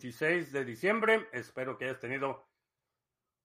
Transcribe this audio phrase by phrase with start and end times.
[0.00, 1.28] 26 de diciembre.
[1.30, 2.48] Espero que hayas tenido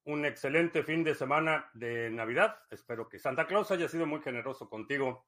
[0.06, 2.58] un excelente fin de semana de Navidad.
[2.72, 5.28] Espero que Santa Claus haya sido muy generoso contigo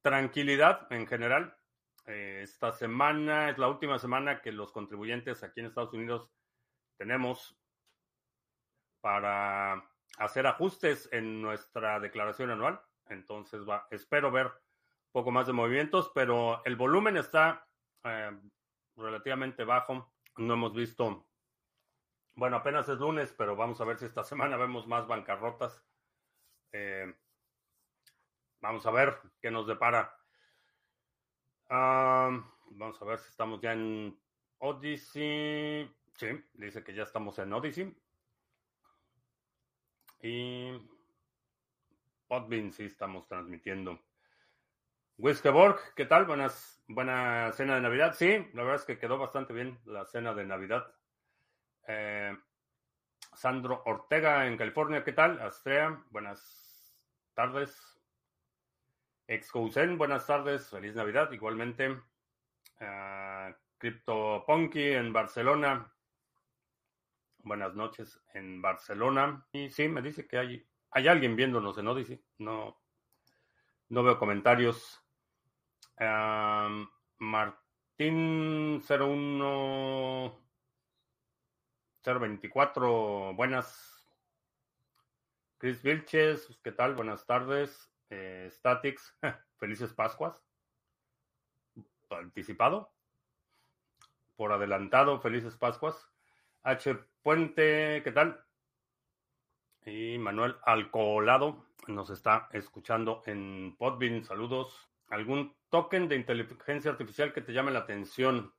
[0.01, 1.57] tranquilidad en general.
[2.05, 6.29] esta semana es la última semana que los contribuyentes aquí en Estados Unidos
[6.97, 7.57] tenemos
[9.01, 12.81] para hacer ajustes en nuestra declaración anual.
[13.07, 17.67] Entonces, va, espero ver un poco más de movimientos, pero el volumen está
[18.03, 18.31] eh,
[18.95, 20.13] relativamente bajo.
[20.37, 21.27] No hemos visto,
[22.33, 25.83] bueno, apenas es lunes, pero vamos a ver si esta semana vemos más bancarrotas.
[26.71, 27.13] Eh,
[28.61, 30.17] vamos a ver qué nos depara.
[31.69, 34.19] Uh, vamos a ver si estamos ya en
[34.59, 35.89] Odyssey.
[36.17, 37.95] Sí, dice que ya estamos en Odyssey.
[40.21, 40.71] Y
[42.27, 43.99] Podbean sí estamos transmitiendo.
[45.17, 46.25] Wiskeborg, ¿qué tal?
[46.25, 48.15] Buenas, buena cena de Navidad.
[48.15, 50.93] Sí, la verdad es que quedó bastante bien la cena de Navidad.
[51.87, 52.35] Eh,
[53.33, 55.39] Sandro Ortega en California, ¿qué tal?
[55.41, 56.97] Astrea, buenas
[57.33, 57.99] tardes.
[59.27, 61.89] Excousen, buenas tardes, feliz Navidad, igualmente.
[62.79, 65.94] Uh, CryptoPunky en Barcelona,
[67.45, 69.47] buenas noches en Barcelona.
[69.53, 72.21] Y sí, me dice que hay, hay alguien viéndonos en Odyssey.
[72.39, 72.81] No,
[73.89, 75.01] no veo comentarios.
[77.19, 80.41] Martín 01
[82.03, 83.91] 024, buenas.
[85.57, 86.95] Chris Vilches, ¿qué tal?
[86.95, 87.91] Buenas tardes.
[88.09, 89.17] Eh, Statics,
[89.57, 90.43] felices Pascuas.
[92.09, 92.91] Anticipado.
[94.35, 96.11] Por adelantado, felices Pascuas.
[96.63, 96.97] H.
[97.25, 98.39] Puente, ¿qué tal?
[99.83, 104.23] Y Manuel Alcolado nos está escuchando en Podbean.
[104.23, 104.91] Saludos.
[105.09, 108.53] ¿Algún token de inteligencia artificial que te llame la atención?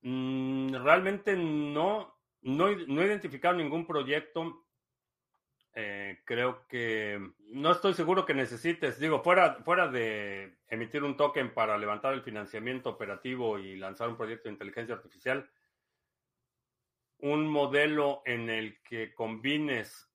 [0.00, 4.66] Mm, realmente no, no, he identificado ningún proyecto.
[5.74, 11.54] Eh, creo que no estoy seguro que necesites, digo, fuera, fuera de emitir un token
[11.54, 15.48] para levantar el financiamiento operativo y lanzar un proyecto de inteligencia artificial
[17.22, 20.10] un modelo en el que combines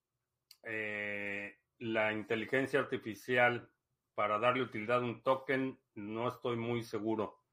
[0.63, 3.69] eh, la inteligencia artificial
[4.13, 7.44] para darle utilidad a un token, no estoy muy seguro.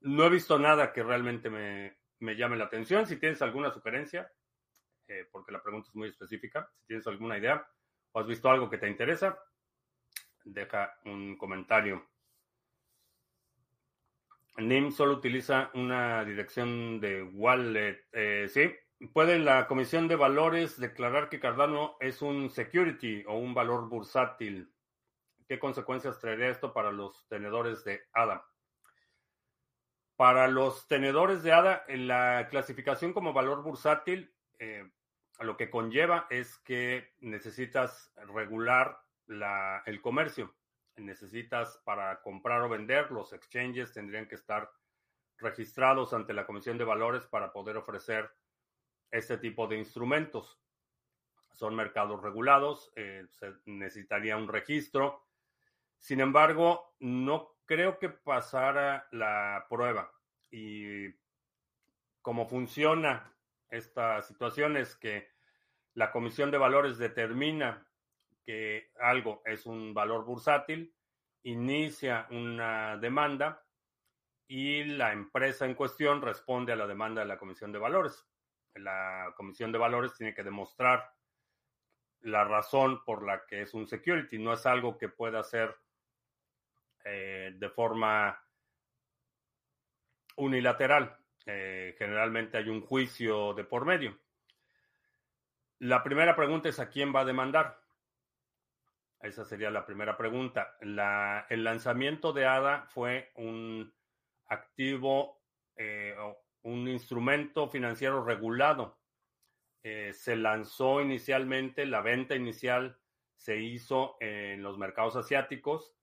[0.00, 3.06] No he visto nada que realmente me, me llame la atención.
[3.06, 4.30] Si tienes alguna sugerencia,
[5.06, 7.66] eh, porque la pregunta es muy específica, si tienes alguna idea
[8.12, 9.38] o has visto algo que te interesa,
[10.44, 12.08] deja un comentario.
[14.58, 18.04] NIM solo utiliza una dirección de wallet.
[18.12, 18.74] Eh, sí,
[19.12, 24.72] puede la Comisión de Valores declarar que Cardano es un security o un valor bursátil.
[25.48, 28.46] ¿Qué consecuencias traería esto para los tenedores de ADA?
[30.16, 34.90] Para los tenedores de ADA, la clasificación como valor bursátil eh,
[35.38, 40.57] lo que conlleva es que necesitas regular la, el comercio
[40.98, 44.70] necesitas para comprar o vender, los exchanges tendrían que estar
[45.38, 48.30] registrados ante la Comisión de Valores para poder ofrecer
[49.10, 50.60] este tipo de instrumentos.
[51.52, 55.26] Son mercados regulados, eh, se necesitaría un registro.
[55.98, 60.12] Sin embargo, no creo que pasara la prueba.
[60.50, 61.08] Y
[62.22, 63.34] cómo funciona
[63.70, 65.28] esta situación es que
[65.94, 67.87] la Comisión de Valores determina
[68.48, 70.94] que algo es un valor bursátil,
[71.42, 73.62] inicia una demanda
[74.46, 78.26] y la empresa en cuestión responde a la demanda de la Comisión de Valores.
[78.72, 81.12] La Comisión de Valores tiene que demostrar
[82.20, 84.38] la razón por la que es un security.
[84.38, 85.76] No es algo que pueda hacer
[87.04, 88.42] eh, de forma
[90.36, 91.18] unilateral.
[91.44, 94.18] Eh, generalmente hay un juicio de por medio.
[95.80, 97.86] La primera pregunta es a quién va a demandar.
[99.20, 100.76] Esa sería la primera pregunta.
[100.80, 103.92] el lanzamiento de ADA fue un
[104.46, 105.42] activo,
[105.76, 106.14] eh,
[106.62, 108.98] un instrumento financiero regulado.
[109.82, 112.98] Eh, se lanzó inicialmente, la venta inicial
[113.36, 115.96] se hizo en los mercados asiáticos.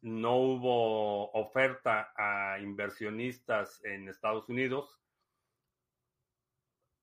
[0.00, 5.00] No hubo oferta a inversionistas en Estados Unidos.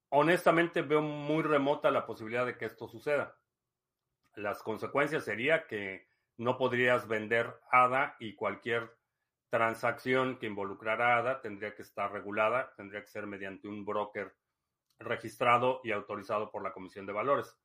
[0.09, 3.37] Honestamente veo muy remota la posibilidad de que esto suceda.
[4.35, 8.95] Las consecuencias sería que no podrías vender ADA y cualquier
[9.49, 14.35] transacción que involucrara ADA tendría que estar regulada, tendría que ser mediante un broker
[14.99, 17.57] registrado y autorizado por la Comisión de Valores.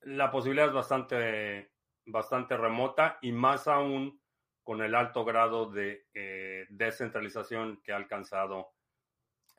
[0.00, 1.72] La posibilidad es bastante,
[2.04, 4.20] bastante remota y más aún
[4.62, 8.72] con el alto grado de eh, descentralización que ha alcanzado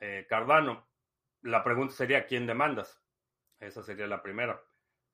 [0.00, 0.88] eh, Cardano.
[1.42, 3.00] La pregunta sería, ¿quién demandas?
[3.58, 4.60] Esa sería la primera.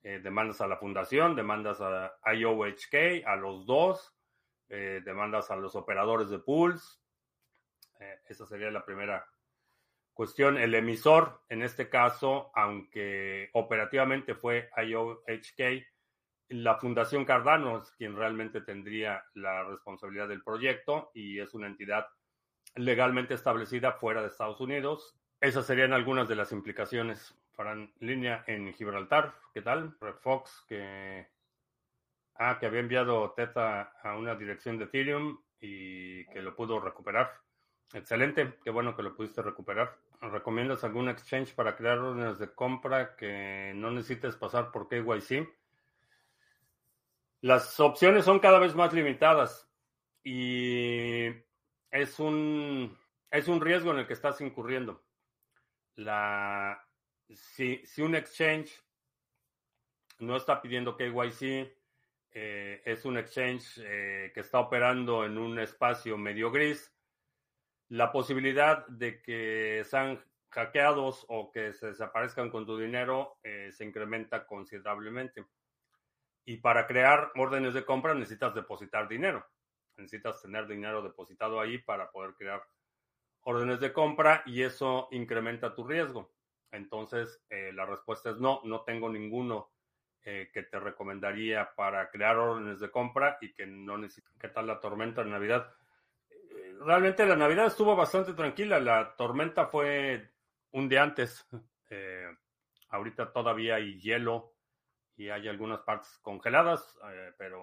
[0.02, 4.14] Eh, demandas a la fundación, demandas a IOHK, a los dos,
[4.68, 7.02] demandas a los operadores de pools.
[8.26, 9.26] esa sería la primera
[10.14, 10.56] cuestión.
[10.56, 15.84] El emisor, en este caso, aunque operativamente fue IOHK,
[16.48, 22.06] la Fundación Cardano es quien realmente tendría la responsabilidad del proyecto y es una entidad
[22.74, 25.16] legalmente establecida fuera de Estados Unidos.
[25.40, 27.34] Esas serían algunas de las implicaciones.
[27.52, 29.34] Farán línea en Gibraltar.
[29.52, 29.96] ¿Qué tal?
[30.00, 31.28] Red Fox, que,
[32.36, 37.30] ah, que había enviado Teta a una dirección de Ethereum y que lo pudo recuperar.
[37.92, 39.96] Excelente, qué bueno que lo pudiste recuperar.
[40.20, 45.48] ¿Recomiendas algún exchange para crear órdenes de compra que no necesites pasar por KYC?
[47.42, 49.68] Las opciones son cada vez más limitadas
[50.22, 51.26] y
[51.90, 52.96] es un,
[53.30, 55.02] es un riesgo en el que estás incurriendo.
[55.96, 56.82] La,
[57.36, 58.72] si, un exchange
[60.18, 61.72] no está pidiendo KYC,
[62.34, 66.92] eh, es un exchange eh, que está operando en un espacio medio gris,
[67.88, 73.84] la posibilidad de que sean hackeados o que se desaparezcan con tu dinero eh, se
[73.84, 75.44] incrementa considerablemente.
[76.44, 79.46] Y para crear órdenes de compra necesitas depositar dinero.
[79.96, 82.62] Necesitas tener dinero depositado ahí para poder crear
[83.42, 86.32] órdenes de compra y eso incrementa tu riesgo.
[86.72, 89.70] Entonces, eh, la respuesta es no, no tengo ninguno
[90.24, 94.32] eh, que te recomendaría para crear órdenes de compra y que no necesitas.
[94.40, 95.72] ¿Qué tal la tormenta de Navidad?
[96.84, 98.78] realmente la Navidad estuvo bastante tranquila.
[98.80, 100.30] La tormenta fue
[100.72, 101.46] un día antes.
[101.94, 102.26] Eh,
[102.88, 104.54] ahorita todavía hay hielo
[105.14, 107.62] y hay algunas partes congeladas, eh, pero,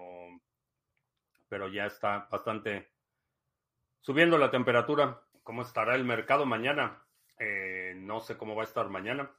[1.48, 2.92] pero ya está bastante
[4.00, 5.20] subiendo la temperatura.
[5.42, 7.02] ¿Cómo estará el mercado mañana?
[7.40, 9.30] Eh, no sé cómo va a estar mañana.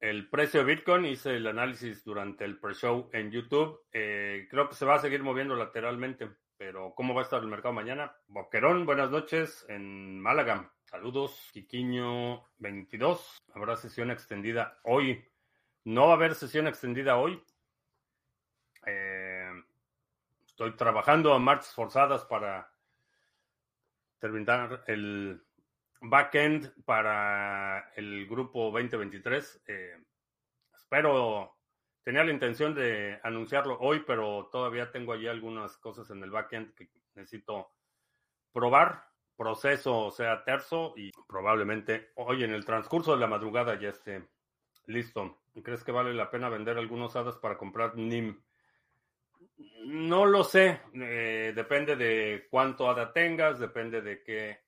[0.00, 3.80] El precio de Bitcoin, hice el análisis durante el pre-show en YouTube.
[3.90, 6.28] creo que se va a seguir moviendo lateralmente.
[6.56, 8.14] Pero, ¿cómo va a estar el mercado mañana?
[8.28, 10.72] Boquerón, buenas noches en Málaga.
[10.84, 13.38] Saludos, Quiquiño 22.
[13.54, 15.24] Habrá sesión extendida hoy.
[15.84, 17.42] No va a haber sesión extendida hoy.
[18.86, 19.50] Eh,
[20.46, 22.72] estoy trabajando a marchas forzadas para
[24.20, 25.42] terminar el
[26.02, 29.62] backend para el grupo 2023.
[29.66, 29.96] Eh,
[30.74, 31.56] espero
[32.02, 36.74] Tenía la intención de anunciarlo hoy, pero todavía tengo allí algunas cosas en el backend
[36.74, 37.70] que necesito
[38.52, 39.04] probar.
[39.36, 44.28] Proceso sea terzo y probablemente hoy en el transcurso de la madrugada ya esté
[44.86, 45.42] listo.
[45.62, 48.42] ¿Crees que vale la pena vender algunos hadas para comprar NIM?
[49.84, 50.80] No lo sé.
[50.94, 54.60] Eh, depende de cuánto hada tengas, depende de qué,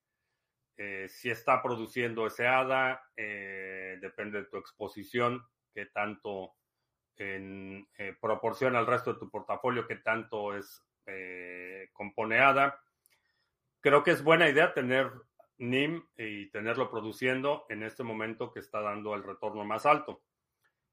[0.76, 6.54] eh, si está produciendo ese hada, eh, depende de tu exposición, qué tanto
[7.16, 12.80] en eh, proporción al resto de tu portafolio que tanto es eh, componeada.
[13.80, 15.12] Creo que es buena idea tener
[15.58, 20.22] NIM y tenerlo produciendo en este momento que está dando el retorno más alto.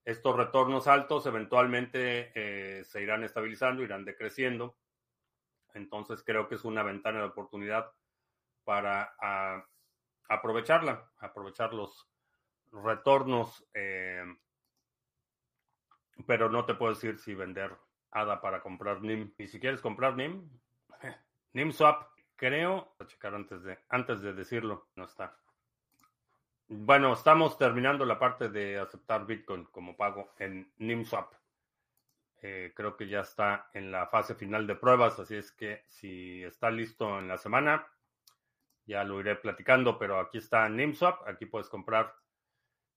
[0.03, 4.77] Estos retornos altos eventualmente eh, se irán estabilizando, irán decreciendo.
[5.73, 7.91] Entonces creo que es una ventana de oportunidad
[8.63, 9.13] para
[10.27, 12.07] aprovecharla, aprovechar los
[12.71, 13.65] retornos
[16.25, 17.75] pero no te puedo decir si vender
[18.11, 19.33] ADA para comprar NIM.
[19.37, 20.49] Y si quieres comprar NIM,
[21.53, 25.37] NIM Swap, creo, a checar antes de, antes de decirlo, no está.
[26.67, 31.33] Bueno, estamos terminando la parte de aceptar Bitcoin como pago en NIMSwap.
[32.41, 36.41] Eh, creo que ya está en la fase final de pruebas, así es que si
[36.43, 37.85] está listo en la semana,
[38.85, 42.13] ya lo iré platicando, pero aquí está NIMSwap, aquí puedes comprar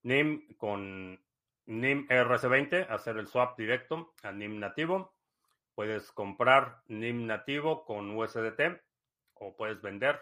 [0.03, 1.19] NIM con
[1.65, 5.15] NIM RC20, hacer el swap directo a NIM nativo.
[5.73, 8.81] Puedes comprar NIM nativo con USDT
[9.33, 10.21] o puedes vender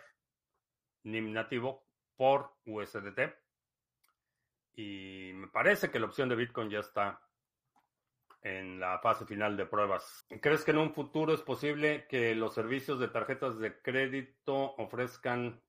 [1.03, 3.19] NIM nativo por USDT.
[4.75, 7.21] Y me parece que la opción de Bitcoin ya está
[8.43, 10.25] en la fase final de pruebas.
[10.41, 15.61] ¿Crees que en un futuro es posible que los servicios de tarjetas de crédito ofrezcan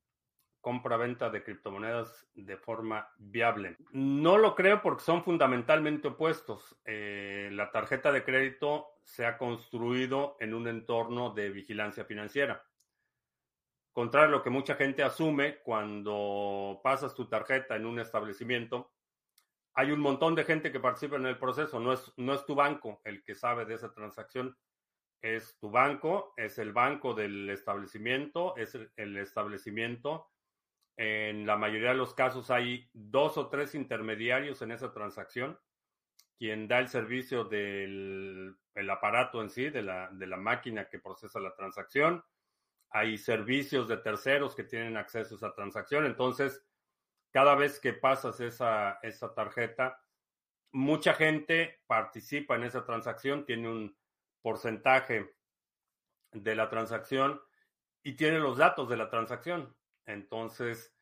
[0.60, 3.76] compra-venta de criptomonedas de forma viable?
[3.92, 6.76] No lo creo porque son fundamentalmente opuestos.
[6.84, 12.64] Eh, la tarjeta de crédito se ha construido en un entorno de vigilancia financiera.
[13.92, 18.90] Contrario a lo que mucha gente asume cuando pasas tu tarjeta en un establecimiento,
[19.74, 21.80] hay un montón de gente que participa en el proceso.
[21.80, 24.56] No es, no es tu banco el que sabe de esa transacción.
[25.20, 30.30] Es tu banco, es el banco del establecimiento, es el, establecimiento.
[30.96, 35.58] En la mayoría de los casos hay dos o tres intermediarios en esa transacción.
[36.38, 40.98] Quien da el servicio del el aparato en sí, de la, de la máquina que
[40.98, 42.24] procesa la transacción.
[42.90, 46.06] Hay servicios de terceros que tienen acceso a esa transacción.
[46.06, 46.64] Entonces,
[47.34, 50.00] cada vez que pasas esa, esa tarjeta,
[50.70, 53.98] mucha gente participa en esa transacción, tiene un
[54.40, 55.34] porcentaje
[56.30, 57.42] de la transacción
[58.04, 59.74] y tiene los datos de la transacción.
[60.06, 60.94] Entonces,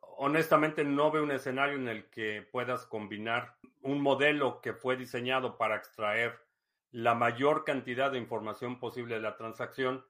[0.00, 5.56] honestamente no veo un escenario en el que puedas combinar un modelo que fue diseñado
[5.56, 6.36] para extraer
[6.90, 10.04] la mayor cantidad de información posible de la transacción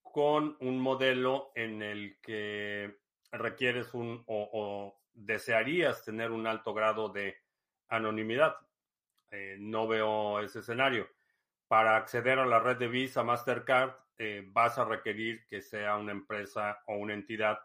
[0.00, 2.96] con un modelo en el que
[3.32, 7.36] requieres un o, desearías tener un alto grado de
[7.88, 8.56] anonimidad.
[9.30, 11.08] Eh, no veo ese escenario.
[11.66, 16.12] Para acceder a la red de Visa Mastercard, eh, vas a requerir que sea una
[16.12, 17.60] empresa o una entidad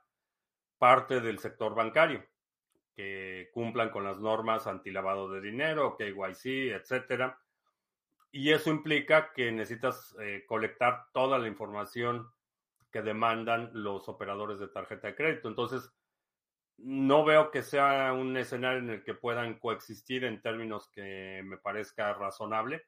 [0.77, 2.25] parte del sector bancario,
[2.95, 7.39] que cumplan con las normas antilavado de dinero, KYC, etcétera.
[8.31, 12.29] Y eso implica que necesitas eh, colectar toda la información
[12.93, 15.49] que demandan los operadores de tarjeta de crédito.
[15.49, 15.91] Entonces,
[16.77, 21.57] no veo que sea un escenario en el que puedan coexistir en términos que me
[21.57, 22.85] parezca razonable.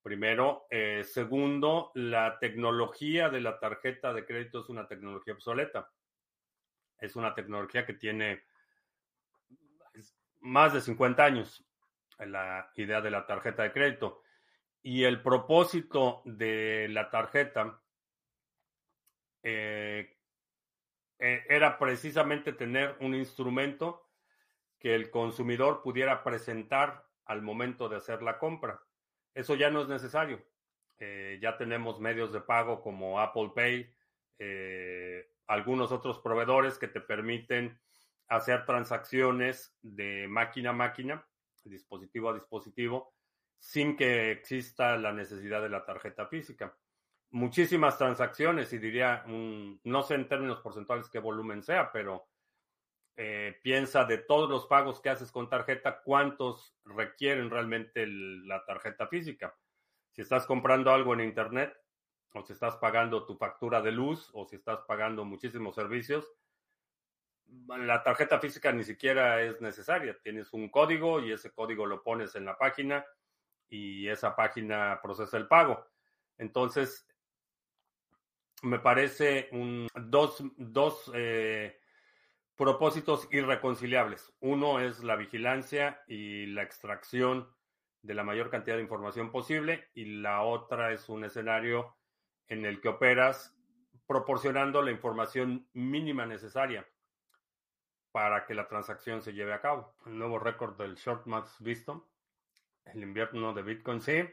[0.00, 0.66] Primero.
[0.70, 5.90] Eh, segundo, la tecnología de la tarjeta de crédito es una tecnología obsoleta.
[6.96, 8.44] Es una tecnología que tiene
[10.38, 11.66] más de 50 años,
[12.18, 14.22] la idea de la tarjeta de crédito.
[14.82, 17.82] Y el propósito de la tarjeta
[19.42, 20.16] eh,
[21.18, 24.08] eh, era precisamente tener un instrumento
[24.78, 28.82] que el consumidor pudiera presentar al momento de hacer la compra.
[29.34, 30.42] Eso ya no es necesario.
[30.98, 33.94] Eh, ya tenemos medios de pago como Apple Pay,
[35.46, 37.78] algunos otros proveedores que te permiten
[38.28, 41.26] hacer transacciones de máquina a máquina,
[41.62, 43.12] dispositivo a dispositivo,
[43.58, 46.74] sin que exista la necesidad de la tarjeta física
[47.30, 52.28] muchísimas transacciones y diría, no sé en términos porcentuales qué volumen sea, pero
[53.16, 59.06] eh, piensa de todos los pagos que haces con tarjeta, cuántos requieren realmente la tarjeta
[59.06, 59.54] física.
[60.10, 61.76] Si estás comprando algo en Internet,
[62.32, 66.32] o si estás pagando tu factura de luz, o si estás pagando muchísimos servicios,
[67.66, 70.16] la tarjeta física ni siquiera es necesaria.
[70.22, 73.04] Tienes un código y ese código lo pones en la página
[73.68, 75.84] y esa página procesa el pago.
[76.38, 77.06] Entonces,
[78.62, 81.80] me parece un, dos, dos eh,
[82.56, 84.32] propósitos irreconciliables.
[84.40, 87.48] Uno es la vigilancia y la extracción
[88.02, 91.96] de la mayor cantidad de información posible y la otra es un escenario
[92.48, 93.56] en el que operas
[94.06, 96.86] proporcionando la información mínima necesaria
[98.12, 99.94] para que la transacción se lleve a cabo.
[100.06, 102.08] El nuevo récord del short max visto,
[102.86, 104.28] el invierno de Bitcoin, sí,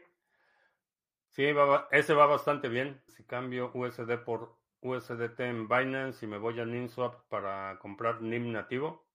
[1.30, 1.44] Sí,
[1.90, 3.00] ese va bastante bien.
[3.08, 8.52] Si cambio USD por USDT en Binance y me voy a NIMSwap para comprar NIM
[8.52, 9.06] nativo,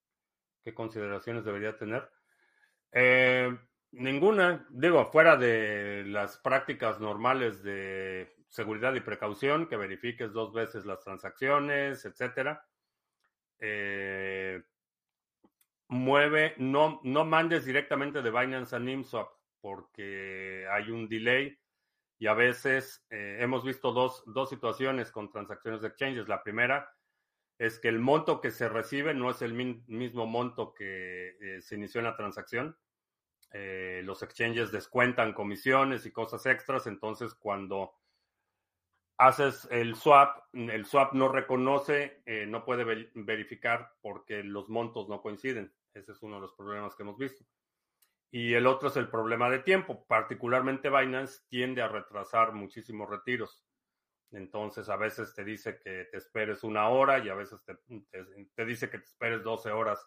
[0.63, 2.09] ¿qué consideraciones debería tener?
[2.91, 3.57] Eh,
[3.91, 4.67] ninguna.
[4.69, 10.99] Digo, fuera de las prácticas normales de seguridad y precaución, que verifiques dos veces las
[10.99, 12.67] transacciones, etcétera.
[13.59, 14.61] Eh,
[15.87, 19.29] mueve, no, no mandes directamente de Binance a NIMSwap
[19.61, 21.57] porque hay un delay
[22.23, 26.29] y a veces eh, hemos visto dos, dos situaciones con transacciones de exchanges.
[26.29, 26.89] La primera,
[27.57, 31.75] es que el monto que se recibe no es el mismo monto que eh, se
[31.75, 32.77] inició en la transacción.
[33.51, 37.93] Eh, los exchanges descuentan comisiones y cosas extras, entonces cuando
[39.17, 45.73] haces el swap, el swap no reconoce, no puede verificar porque los montos no coinciden.
[45.93, 47.43] Ese es uno de los problemas que hemos visto.
[48.35, 50.07] Y el otro es el problema de tiempo.
[50.07, 53.63] Particularmente Binance tiende a retrasar muchísimos retiros.
[54.31, 57.77] Entonces a veces te dice que te esperes una hora y a veces te,
[58.55, 60.03] te, dice que te esperes 12 horas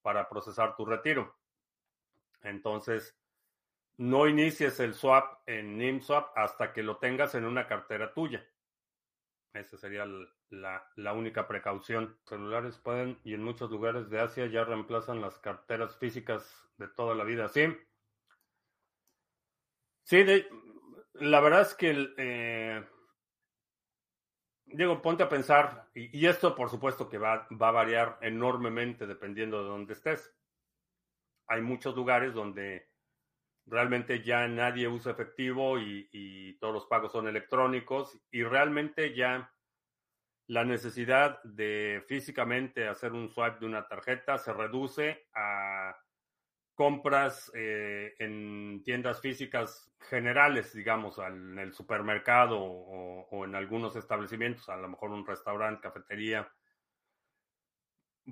[0.00, 1.36] para procesar tu retiro.
[2.40, 3.14] Entonces,
[3.98, 8.42] no inicies el swap en NIMSwap hasta que lo tengas en una cartera tuya.
[9.54, 10.04] Esa sería
[10.50, 12.18] la, la, única precaución.
[12.24, 17.14] Celulares pueden, y en muchos lugares de Asia ya reemplazan las carteras físicas de toda
[17.14, 17.48] la vida.
[17.48, 17.66] Sí.
[20.02, 20.24] Sí,
[21.14, 22.84] la verdad es que eh,
[24.66, 29.62] Diego, ponte a pensar, y, esto por supuesto que va, va, a variar enormemente dependiendo
[29.62, 30.34] de dónde estés.
[31.46, 32.88] Hay muchos lugares donde
[33.66, 39.52] realmente ya nadie usa efectivo y, todos los pagos son electrónicos y realmente ya
[40.46, 45.96] la necesidad de físicamente hacer un swipe de una tarjeta se reduce a
[46.74, 54.76] compras eh, en tiendas físicas generales, digamos, en el supermercado o, en algunos establecimientos, a
[54.76, 56.50] lo mejor un restaurante, cafetería.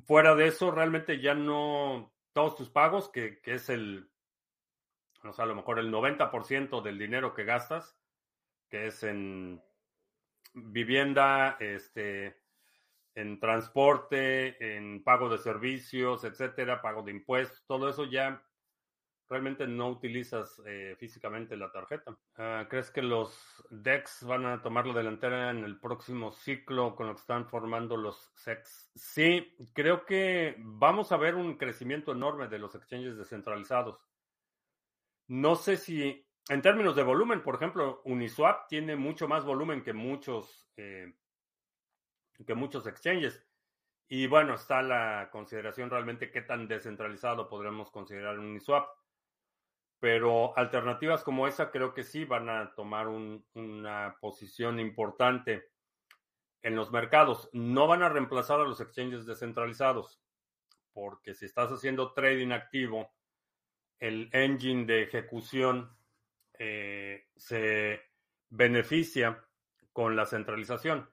[0.06, 4.11] Fuera de eso, realmente ya no, todos tus pagos, que es el,
[5.22, 7.96] no sé, a lo mejor el 90% del dinero que gastas,
[8.68, 9.62] que es en
[10.54, 12.42] vivienda, este,
[13.14, 18.42] en transporte, en pago de servicios, etcétera, pago de impuestos, todo eso ya
[19.28, 22.16] realmente no utilizas eh, físicamente la tarjeta.
[22.36, 27.06] Ah, ¿Crees que los DEX van a tomar la delantera en el próximo ciclo con
[27.06, 28.90] lo que están formando los SEX?
[28.94, 33.98] Sí, creo que vamos a ver un crecimiento enorme de los exchanges descentralizados.
[35.28, 39.92] No sé si, en términos de volumen, por ejemplo, Uniswap tiene mucho más volumen que
[39.92, 41.12] muchos eh,
[42.44, 43.44] que muchos exchanges.
[44.08, 48.88] Y bueno, está la consideración realmente qué tan descentralizado podremos considerar un Uniswap.
[50.00, 55.70] Pero alternativas como esa creo que sí van a tomar una posición importante
[56.62, 57.48] en los mercados.
[57.52, 60.20] No van a reemplazar a los exchanges descentralizados,
[60.92, 63.12] porque si estás haciendo trading activo,
[64.02, 65.96] el engine de ejecución
[66.58, 68.00] eh, se
[68.50, 69.44] beneficia
[69.92, 71.08] con la centralización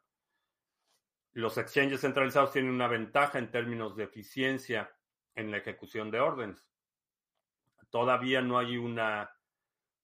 [1.34, 4.91] los exchanges centralizados tienen una ventaja en términos de eficiencia
[5.36, 6.67] en la ejecución de órdenes.
[7.89, 9.32] Todavía no hay una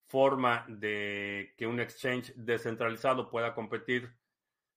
[0.07, 4.15] forma de que un exchange descentralizado pueda competir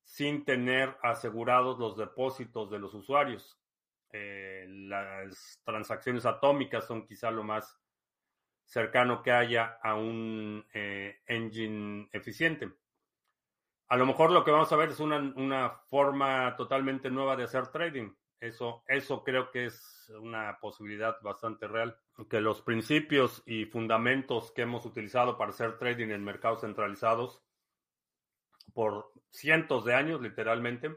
[0.02, 3.60] sin tener asegurados los depósitos de los usuarios.
[4.10, 7.78] Eh, las transacciones atómicas son quizá lo más
[8.68, 12.68] cercano que haya a un eh, engine eficiente.
[13.88, 17.68] A lo mejor lo que vamos a ver es una, forma totalmente nueva de hacer
[17.68, 18.12] trading.
[18.38, 21.98] Eso, eso creo que es una posibilidad bastante real.
[22.28, 27.42] Que los principios y fundamentos que hemos utilizado para hacer trading en mercados centralizados
[28.74, 30.94] por cientos de años, literalmente,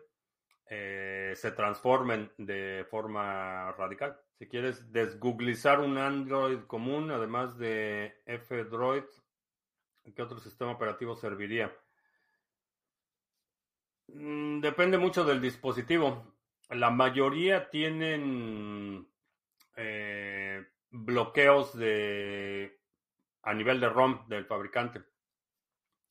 [0.74, 4.18] eh, se transformen de forma radical.
[4.40, 9.04] Si quieres desgooglizar un Android común, además de F-Droid,
[10.16, 11.76] ¿qué otro sistema operativo serviría?
[14.08, 16.38] Mm, depende mucho del dispositivo.
[16.70, 19.06] La mayoría tienen
[19.76, 22.80] eh, bloqueos de
[23.44, 25.02] a nivel de ROM del fabricante.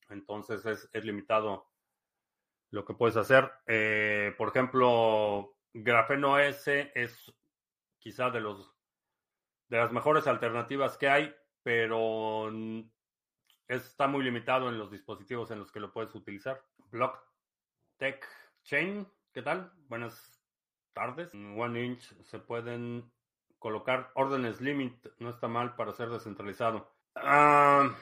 [0.09, 1.65] Entonces es, limitado
[2.71, 3.51] lo que puedes hacer.
[3.67, 7.31] Eh, por ejemplo, Grafeno S es
[7.99, 8.73] quizá de los
[9.69, 12.51] de las mejores alternativas que hay, pero
[13.69, 16.61] está muy limitado en los dispositivos en los que lo puedes utilizar.
[16.89, 17.17] Block
[17.97, 18.27] Tech
[18.63, 19.71] Chain, ¿qué tal?
[19.87, 20.43] Buenas
[20.93, 21.33] tardes.
[21.33, 23.09] En One Inch se pueden
[23.59, 26.93] colocar órdenes limit, no está mal para ser descentralizado.
[27.15, 27.95] Ah,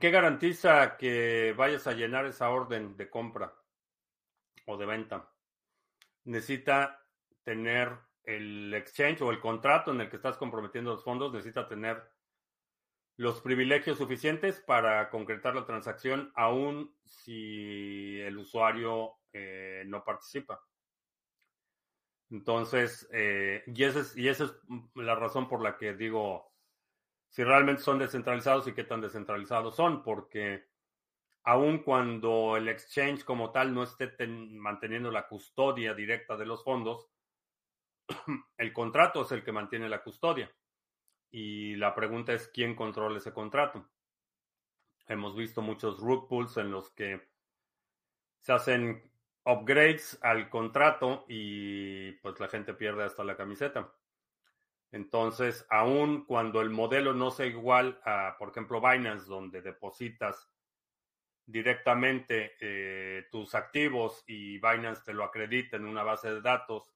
[0.00, 3.52] ¿Qué garantiza que vayas a llenar esa orden de compra
[4.66, 5.28] o de venta?
[6.24, 7.04] Necesita
[7.42, 12.00] tener el exchange o el contrato en el que estás comprometiendo los fondos, necesita tener
[13.16, 20.62] los privilegios suficientes para concretar la transacción, aun si el usuario eh, no participa.
[22.30, 24.54] Entonces, eh, y, esa es, y esa es
[24.94, 26.51] la razón por la que digo,
[27.32, 30.66] si realmente son descentralizados y qué tan descentralizados son, porque
[31.44, 37.08] aun cuando el exchange como tal no esté manteniendo la custodia directa de los fondos,
[38.58, 40.54] el contrato es el que mantiene la custodia.
[41.30, 43.88] Y la pregunta es quién controla ese contrato.
[45.06, 47.30] Hemos visto muchos root pools en los que
[48.40, 49.10] se hacen
[49.46, 53.90] upgrades al contrato y pues la gente pierde hasta la camiseta.
[54.92, 60.50] Entonces, aun cuando el modelo no sea igual a, por ejemplo, Binance, donde depositas
[61.46, 66.94] directamente eh, tus activos y Binance te lo acredita en una base de datos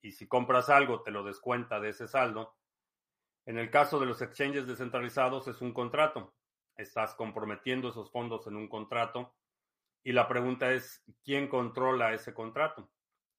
[0.00, 2.56] y si compras algo te lo descuenta de ese saldo.
[3.44, 6.34] En el caso de los exchanges descentralizados es un contrato.
[6.76, 9.34] Estás comprometiendo esos fondos en un contrato
[10.04, 12.88] y la pregunta es, ¿quién controla ese contrato?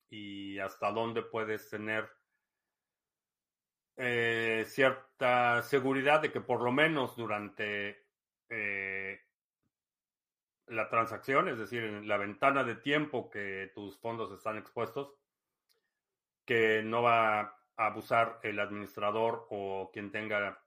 [0.09, 2.09] Y hasta dónde puedes tener
[3.97, 8.05] eh, cierta seguridad de que por lo menos durante
[8.49, 9.19] eh,
[10.67, 15.15] la transacción, es decir, en la ventana de tiempo que tus fondos están expuestos,
[16.45, 20.63] que no va a abusar el administrador o quien tenga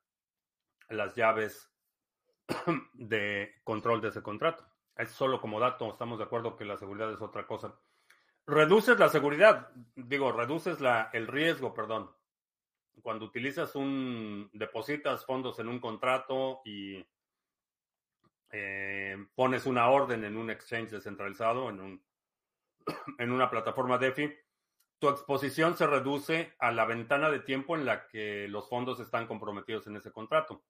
[0.89, 1.71] las llaves
[2.95, 4.67] de control de ese contrato.
[4.97, 7.75] Es solo como dato, estamos de acuerdo que la seguridad es otra cosa.
[8.47, 10.79] Reduces la seguridad, digo, reduces
[11.13, 12.11] el riesgo, perdón.
[13.03, 17.05] Cuando utilizas un, depositas fondos en un contrato y
[18.51, 22.05] eh, pones una orden en un exchange descentralizado, en, un,
[23.19, 24.33] en una plataforma DeFi,
[24.99, 29.27] tu exposición se reduce a la ventana de tiempo en la que los fondos están
[29.27, 30.63] comprometidos en ese contrato,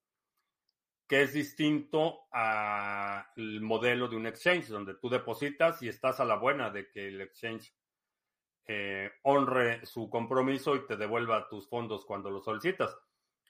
[1.09, 6.37] que es distinto al modelo de un exchange, donde tú depositas y estás a la
[6.37, 7.75] buena de que el exchange
[8.73, 12.97] eh, honre su compromiso y te devuelva tus fondos cuando los solicitas.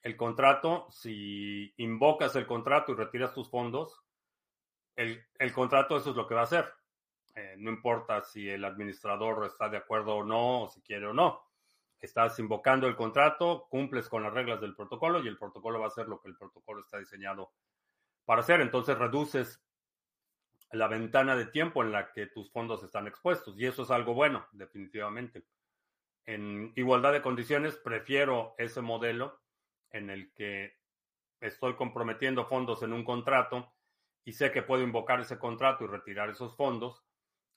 [0.02, 4.00] El contrato, si invocas el contrato y retiras tus fondos,
[4.96, 6.72] el, contrato eso es lo que va a hacer.
[7.34, 11.12] Eh, no importa si el administrador está de acuerdo o no, o si quiere o
[11.12, 11.42] no.
[11.98, 15.88] Estás invocando el contrato, cumples con las reglas del protocolo y el protocolo va a
[15.88, 17.50] hacer lo que el protocolo está diseñado
[18.24, 18.62] para hacer.
[18.62, 19.62] Entonces reduces
[20.72, 24.14] la ventana de tiempo en la que tus fondos están expuestos y eso es algo
[24.14, 25.44] bueno, definitivamente.
[26.26, 29.40] En igualdad de condiciones, prefiero ese modelo
[29.90, 30.78] en el que
[31.40, 33.72] estoy comprometiendo fondos en un contrato
[34.24, 37.04] y sé que puedo invocar ese contrato y retirar esos fondos,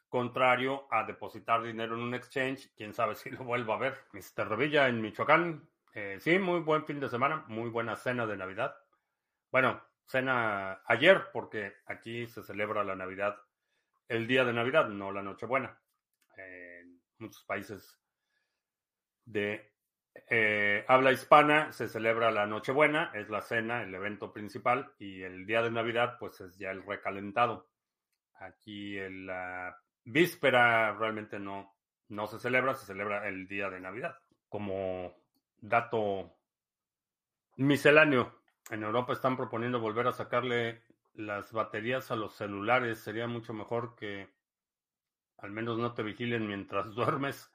[0.10, 3.98] contrario a depositar dinero en un exchange, quién sabe si lo vuelvo a ver.
[4.14, 4.48] Mr.
[4.48, 8.76] Revilla en Michoacán, eh, sí, muy buen fin de semana, muy buena cena de Navidad.
[9.52, 13.36] Bueno, cena ayer, porque aquí se celebra la Navidad
[14.08, 15.80] el día de Navidad, no la Nochebuena.
[16.38, 18.00] En muchos países
[19.26, 19.74] de
[20.30, 25.46] eh, habla hispana se celebra la Nochebuena, es la cena, el evento principal, y el
[25.46, 27.70] día de Navidad, pues es ya el recalentado.
[28.40, 31.76] Aquí en la víspera realmente no,
[32.10, 34.18] no se celebra, se celebra el día de Navidad.
[34.50, 35.16] Como
[35.60, 36.36] dato
[37.56, 40.82] misceláneo, en Europa están proponiendo volver a sacarle
[41.14, 43.00] las baterías a los celulares.
[43.00, 44.30] Sería mucho mejor que
[45.38, 47.50] al menos no te vigilen mientras duermes.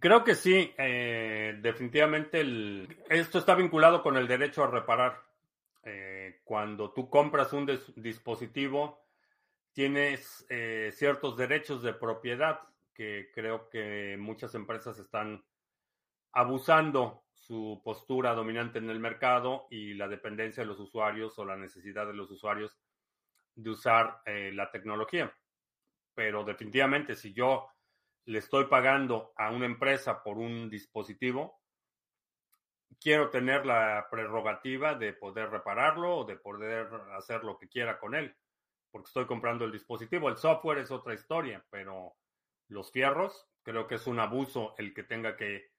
[0.00, 2.44] Creo que sí, eh, definitivamente
[3.08, 5.22] esto está vinculado con el derecho a reparar.
[5.84, 9.06] Eh, cuando tú compras un dispositivo,
[9.72, 12.60] tienes eh, ciertos derechos de propiedad
[12.92, 15.42] que creo que muchas empresas están
[16.32, 21.56] abusando su postura dominante en el mercado y la dependencia de los usuarios o la
[21.56, 22.78] necesidad de los usuarios
[23.54, 25.34] de usar la tecnología.
[26.14, 27.70] Pero definitivamente, si yo
[28.26, 31.58] le estoy pagando a una empresa por un dispositivo,
[33.00, 38.14] quiero tener la prerrogativa de poder repararlo o de poder hacer lo que quiera con
[38.14, 38.36] él,
[38.90, 40.28] porque estoy comprando el dispositivo.
[40.28, 42.14] El software es otra historia, pero
[42.68, 45.70] los fierros, creo que es un abuso el que tenga que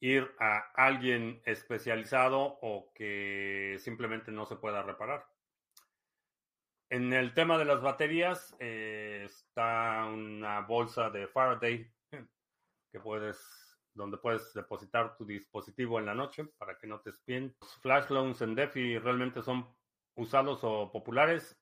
[0.00, 5.26] ir a alguien especializado o que simplemente no se pueda reparar.
[6.88, 11.88] En el tema de las baterías eh, está una bolsa de Faraday
[12.90, 13.38] que puedes,
[13.94, 17.54] donde puedes depositar tu dispositivo en la noche para que no te espien.
[17.60, 19.68] Los flash loans en DeFi realmente son
[20.16, 21.56] usados o populares.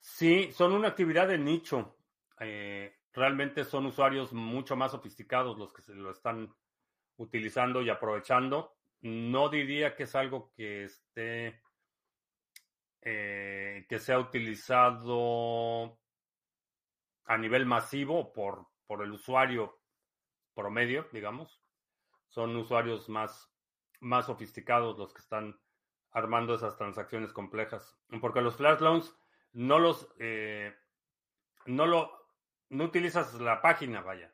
[0.00, 1.96] Sí, son una actividad de nicho.
[2.40, 6.52] Eh, realmente son usuarios mucho más sofisticados los que se lo están
[7.16, 8.76] utilizando y aprovechando.
[9.00, 11.60] No diría que es algo que esté
[13.00, 15.98] eh, que se ha utilizado
[17.24, 19.80] a nivel masivo por, por el usuario
[20.54, 21.60] promedio, digamos.
[22.28, 23.52] Son usuarios más,
[24.00, 25.60] más sofisticados los que están
[26.12, 27.98] armando esas transacciones complejas.
[28.20, 29.16] Porque los flash loans
[29.52, 30.72] no los, eh,
[31.66, 32.10] no lo,
[32.68, 34.32] no utilizas la página, vaya.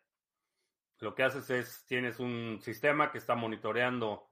[1.01, 4.31] Lo que haces es, tienes un sistema que está monitoreando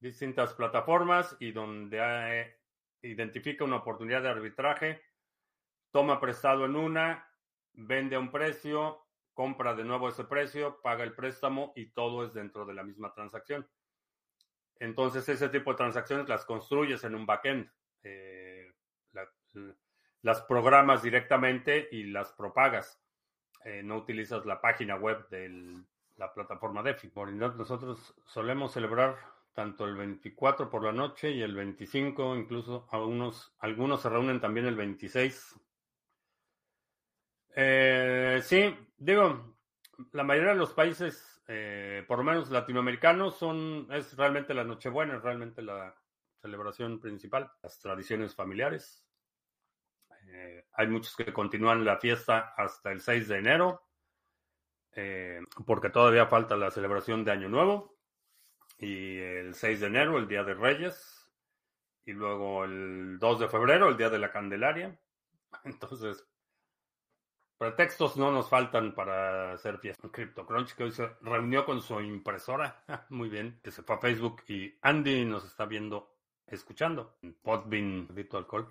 [0.00, 2.56] distintas plataformas y donde eh,
[3.02, 5.02] identifica una oportunidad de arbitraje,
[5.90, 7.28] toma prestado en una,
[7.72, 12.34] vende a un precio, compra de nuevo ese precio, paga el préstamo y todo es
[12.34, 13.68] dentro de la misma transacción.
[14.80, 17.70] Entonces, ese tipo de transacciones las construyes en un backend.
[18.02, 18.72] Eh,
[20.22, 23.00] las programas directamente y las propagas.
[23.64, 25.48] Eh, no utilizas la página web de
[26.18, 27.08] la plataforma DeFi.
[27.08, 29.16] Por nosotros solemos celebrar
[29.54, 34.66] tanto el 24 por la noche y el 25, incluso algunos, algunos se reúnen también
[34.66, 35.56] el 26.
[37.56, 39.56] Eh, sí, digo,
[40.12, 45.16] la mayoría de los países, eh, por lo menos latinoamericanos, son, es realmente la Nochebuena,
[45.16, 45.94] es realmente la
[46.40, 49.04] celebración principal, las tradiciones familiares.
[50.28, 53.87] Eh, hay muchos que continúan la fiesta hasta el 6 de enero,
[55.00, 57.96] eh, porque todavía falta la celebración de Año Nuevo.
[58.78, 61.30] Y el 6 de enero, el Día de Reyes.
[62.04, 64.98] Y luego el 2 de febrero, el Día de la Candelaria.
[65.64, 66.26] Entonces,
[67.58, 70.08] pretextos no nos faltan para hacer fiesta.
[70.08, 72.82] CryptoCrunch que hoy se reunió con su impresora.
[73.10, 76.16] Muy bien, que se fue a Facebook y Andy nos está viendo,
[76.48, 77.18] escuchando.
[77.42, 78.66] Podbean Virtual Call.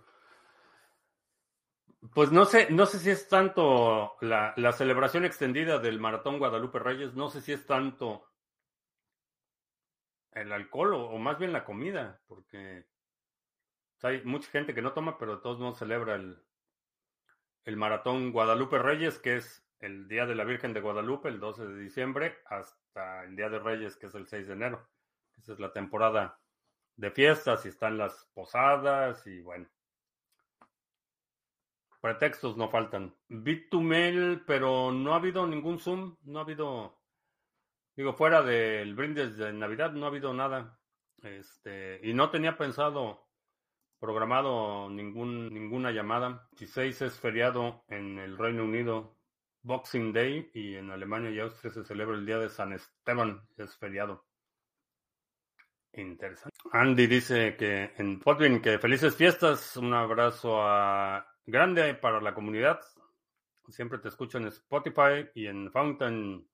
[2.13, 7.15] Pues no sé, no sé si es tanto la, celebración extendida del Maratón Guadalupe Reyes,
[7.15, 8.23] no sé si es tanto
[10.31, 12.85] el alcohol o, más bien la comida, porque
[14.03, 16.39] hay mucha gente que no toma, pero todos no celebra el,
[17.65, 21.67] el Maratón Guadalupe Reyes, que es el Día de la Virgen de Guadalupe, el 12
[21.67, 24.87] de diciembre, hasta el Día de Reyes, que es el 6 de enero.
[25.37, 26.39] Esa es la temporada
[26.95, 29.67] de fiestas y están las posadas y bueno.
[32.07, 33.13] Pretextos no faltan.
[33.27, 37.01] Bit2Mail, pero no ha habido ningún Zoom, no ha habido,
[37.97, 40.79] digo, fuera del brindis de Navidad, no ha habido nada.
[41.21, 43.27] Este, y no tenía pensado,
[43.99, 46.47] programado ningún, ninguna llamada.
[46.51, 49.17] 16 es feriado en el Reino Unido,
[49.63, 53.75] Boxing Day, y en Alemania y Austria se celebra el día de San Esteban, es
[53.75, 54.23] feriado.
[55.91, 56.57] Interesante.
[56.71, 59.75] Andy dice que en Podwin que felices fiestas.
[59.75, 62.81] Un abrazo a grande para la comunidad.
[63.69, 66.45] Siempre te escucho en Spotify y en Fountain.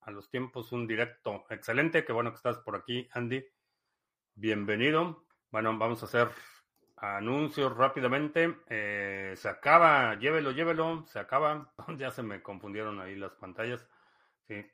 [0.00, 2.04] A los tiempos un directo excelente.
[2.04, 3.44] Qué bueno que estás por aquí, Andy.
[4.34, 5.24] Bienvenido.
[5.50, 6.28] Bueno, vamos a hacer
[6.96, 8.58] anuncios rápidamente.
[8.68, 11.04] Eh, se acaba, llévelo, llévelo.
[11.06, 11.72] Se acaba.
[11.98, 13.86] ya se me confundieron ahí las pantallas.
[14.46, 14.64] Sí.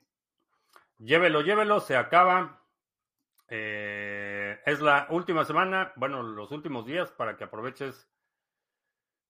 [0.99, 1.79] Llévelo, llévelo.
[1.79, 2.63] Se acaba.
[3.47, 8.07] Eh, es la última semana, bueno, los últimos días para que aproveches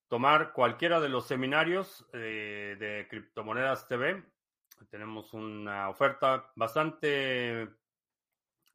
[0.10, 4.24] tomar cualquiera de los seminarios eh, de Criptomonedas TV.
[4.90, 7.70] Tenemos una oferta bastante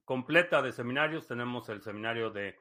[0.04, 1.26] completa de seminarios.
[1.26, 2.56] Tenemos el seminario de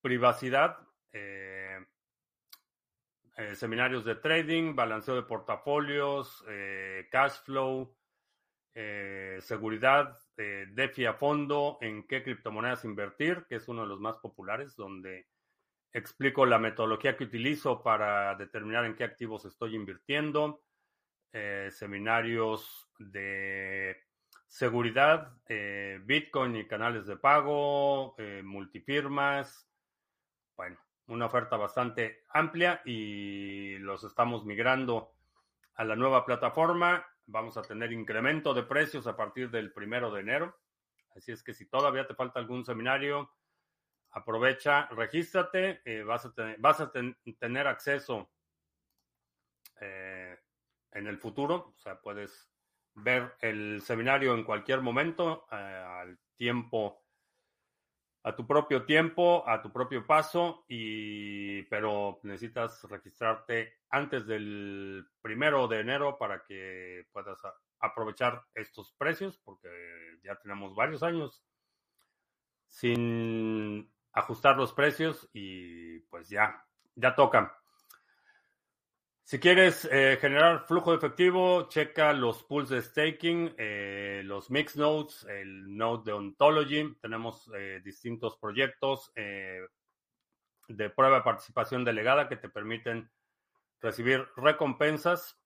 [0.00, 0.78] privacidad,
[1.12, 1.84] eh,
[3.36, 6.44] eh, seminarios de trading, balanceo de portafolios,
[7.10, 7.96] cash flow,
[9.40, 14.76] seguridad, DeFi a fondo, en qué criptomonedas invertir, que es uno de los más populares,
[14.76, 15.26] donde
[15.92, 20.62] explico la metodología que utilizo para determinar en qué activos estoy invirtiendo,
[21.32, 23.96] eh, seminarios de
[24.46, 29.68] seguridad, eh, Bitcoin y canales de pago, eh, multifirmas,
[30.56, 35.12] bueno, una oferta bastante amplia y los estamos migrando
[35.74, 37.06] a la nueva plataforma.
[37.26, 40.58] Vamos a tener incremento de precios a partir del primero de enero.
[41.14, 43.30] Así es que si todavía te falta algún seminario,
[44.10, 48.30] aprovecha, regístrate, eh, vas a, vas a tener acceso
[49.80, 50.36] eh,
[50.92, 52.50] en el futuro, o sea, puedes
[52.94, 57.04] ver el seminario en cualquier momento, eh, al tiempo,
[58.24, 65.68] a tu propio tiempo, a tu propio paso, y, pero necesitas registrarte antes del primero
[65.68, 67.38] de enero para que puedas
[67.78, 69.68] aprovechar estos precios, porque
[70.22, 71.44] ya tenemos varios años
[72.68, 77.54] sin ajustar los precios y pues ya, ya toca.
[79.22, 84.74] Si quieres eh, generar flujo de efectivo, checa los pools de staking, eh, los mix
[84.74, 86.96] nodes, el node de ontology.
[87.02, 93.10] Tenemos eh, distintos proyectos de prueba de participación delegada que te permiten
[93.80, 95.38] recibir recompensas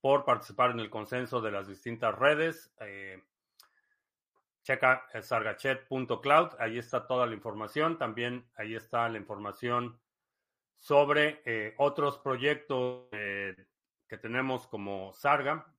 [0.00, 2.72] por participar en el consenso de las distintas redes
[4.68, 9.98] checa sargachet.cloud, ahí está toda la información, también ahí está la información
[10.76, 13.56] sobre eh, otros proyectos eh,
[14.06, 15.74] que tenemos como Sarga,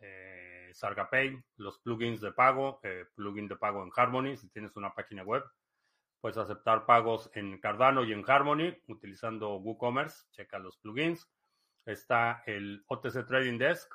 [0.00, 2.80] eh, Sarga Pay, los plugins de pago,
[3.14, 5.44] plugin de pago en Harmony, si tienes una página web,
[6.20, 11.30] puedes aceptar pagos en Cardano y en Harmony utilizando WooCommerce, checa los plugins.
[11.86, 13.94] Está el OTC Trading Desk,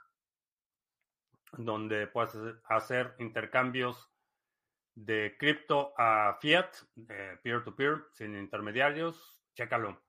[1.58, 2.38] donde puedes
[2.70, 4.10] hacer intercambios
[5.06, 6.76] de cripto a fiat,
[7.42, 9.40] peer-to-peer, sin intermediarios.
[9.54, 10.02] Chécalo.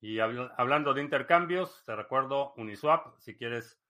[0.00, 3.80] Y hablando de intercambios, te recuerdo Uniswap, si quieres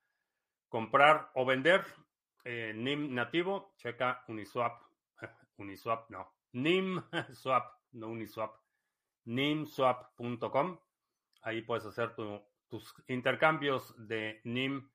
[0.69, 1.85] comprar o vender
[2.45, 4.83] eh, NIM nativo, checa Uniswap.
[5.57, 6.33] Uniswap, no.
[6.53, 7.03] NIM
[7.33, 8.57] Swap, no Uniswap.
[9.25, 10.79] NIMSwap.com.
[11.41, 14.91] Ahí puedes hacer tus intercambios de NIM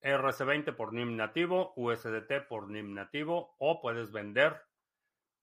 [0.00, 4.60] RC20 por NIM nativo, USDT por NIM nativo, o puedes vender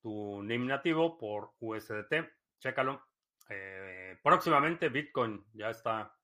[0.01, 2.13] tu NIM nativo por USDT.
[2.59, 3.07] Chécalo.
[3.49, 6.15] Eh, próximamente Bitcoin ya está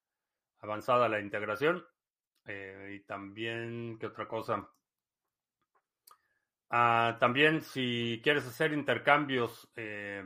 [0.60, 1.86] avanzada la integración.
[2.46, 4.68] Eh, y también, ¿qué otra cosa?
[6.70, 10.26] Ah, también si quieres hacer intercambios eh,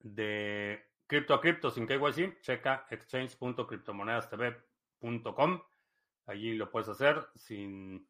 [0.00, 5.62] de cripto a cripto sin KYC, checa exchange.criptomonedastv.com.
[6.26, 8.08] Allí lo puedes hacer sin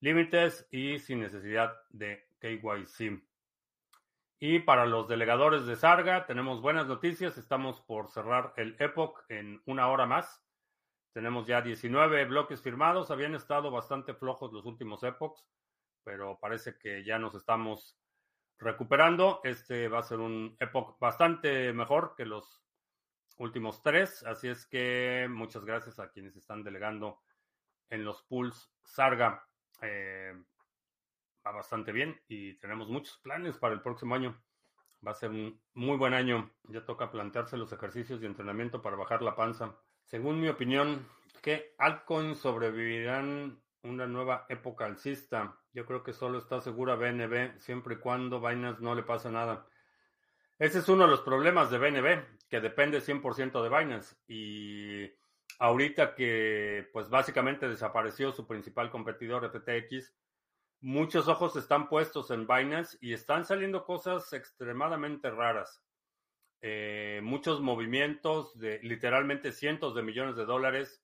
[0.00, 3.22] límites y sin necesidad de KYC.
[4.42, 7.36] Y para los delegadores de Sarga, tenemos buenas noticias.
[7.36, 10.42] Estamos por cerrar el Epoch en una hora más.
[11.12, 13.10] Tenemos ya 19 bloques firmados.
[13.10, 15.46] Habían estado bastante flojos los últimos Epochs,
[16.04, 17.98] pero parece que ya nos estamos
[18.58, 19.40] recuperando.
[19.44, 22.64] Este va a ser un Epoch bastante mejor que los
[23.36, 24.22] últimos tres.
[24.22, 27.20] Así es que muchas gracias a quienes están delegando
[27.90, 29.46] en los pools Sarga.
[29.82, 30.32] Eh,
[31.46, 34.40] va bastante bien y tenemos muchos planes para el próximo año.
[35.06, 36.50] Va a ser un muy buen año.
[36.64, 39.76] Ya toca plantearse los ejercicios de entrenamiento para bajar la panza.
[40.04, 41.06] Según mi opinión,
[41.42, 45.56] ¿qué altcoins sobrevivirán una nueva época alcista?
[45.72, 49.66] Yo creo que solo está segura BNB siempre y cuando Binance no le pase nada.
[50.58, 54.16] Ese es uno de los problemas de BNB, que depende 100% de Binance.
[54.28, 55.10] Y
[55.58, 60.12] ahorita que pues básicamente desapareció su principal competidor FTX,
[60.80, 65.82] muchos ojos están puestos en Binance y están saliendo cosas extremadamente raras.
[66.62, 71.02] Eh, muchos movimientos de literalmente cientos de millones de dólares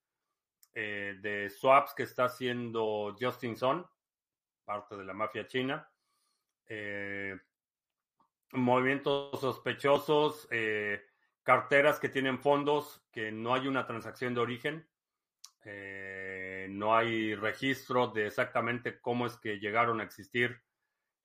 [0.74, 3.86] eh, de swaps que está haciendo Justin Sun,
[4.64, 5.88] parte de la mafia china.
[6.66, 7.38] Eh,
[8.52, 10.48] movimientos sospechosos,
[11.42, 14.88] carteras que tienen fondos que no hay una transacción de origen.
[16.68, 20.62] No hay registro de exactamente cómo es que llegaron a existir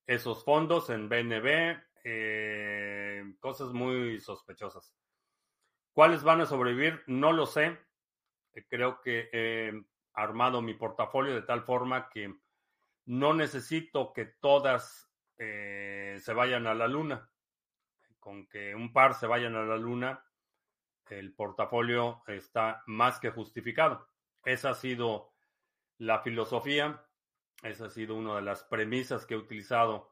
[0.08, 1.78] esos fondos en BNB.
[2.04, 4.94] Eh, cosas muy sospechosas.
[5.94, 7.04] ¿Cuáles van a sobrevivir?
[7.08, 7.78] No lo sé.
[8.54, 9.72] Eh, creo que he
[10.14, 12.34] armado mi portafolio de tal forma que
[13.06, 17.32] no necesito que todas se vayan a la luna.
[18.20, 20.24] Con que un par se vayan a la luna,
[21.12, 24.08] el portafolio está más que justificado.
[24.44, 25.31] Esa ha sido
[26.02, 27.00] la filosofía,
[27.62, 30.12] esa ha sido una de las premisas que he utilizado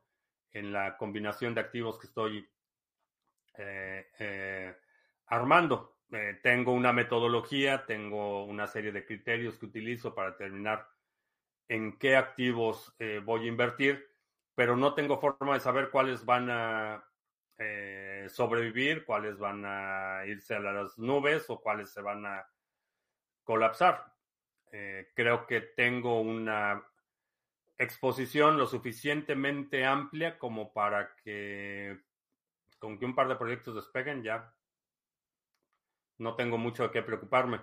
[0.52, 2.48] en la combinación de activos que estoy
[3.58, 4.78] eh, eh,
[5.26, 5.98] armando.
[6.12, 10.88] Eh, tengo una metodología, tengo una serie de criterios que utilizo para determinar
[11.68, 14.08] en qué activos voy a invertir,
[14.56, 17.04] pero no tengo forma de saber cuáles van a
[18.28, 22.48] sobrevivir, cuáles van a irse a las nubes o cuáles se van a
[23.44, 24.19] colapsar.
[24.72, 26.84] Eh, creo que tengo una
[27.78, 31.98] exposición lo suficientemente amplia como para que
[32.78, 34.54] con que un par de proyectos despeguen ya
[36.18, 37.62] no tengo mucho de qué preocuparme.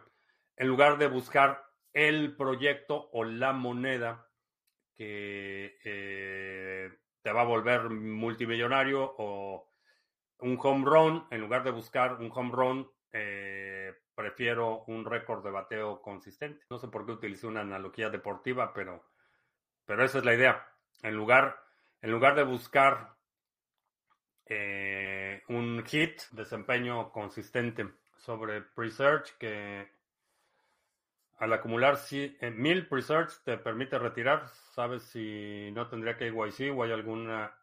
[0.57, 4.29] En lugar de buscar el proyecto o la moneda
[4.95, 6.90] que eh,
[7.23, 9.72] te va a volver multimillonario o
[10.39, 13.76] un home run, en lugar de buscar un home run, eh,
[14.17, 16.64] prefiero un récord de bateo consistente.
[16.71, 19.05] No sé por qué utilicé una analogía deportiva, pero,
[19.85, 20.67] pero esa es la idea.
[21.03, 21.62] En lugar,
[22.01, 23.14] en lugar de buscar
[24.47, 27.87] eh, un hit, desempeño consistente
[28.17, 29.87] sobre Presearch, que
[31.39, 34.49] al acumular eh, mil Presearch te permite retirar.
[34.73, 37.55] ¿Sabes si no tendría KYC o hay alguna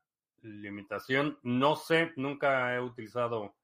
[0.44, 1.40] limitación?
[1.42, 3.56] No sé, nunca he utilizado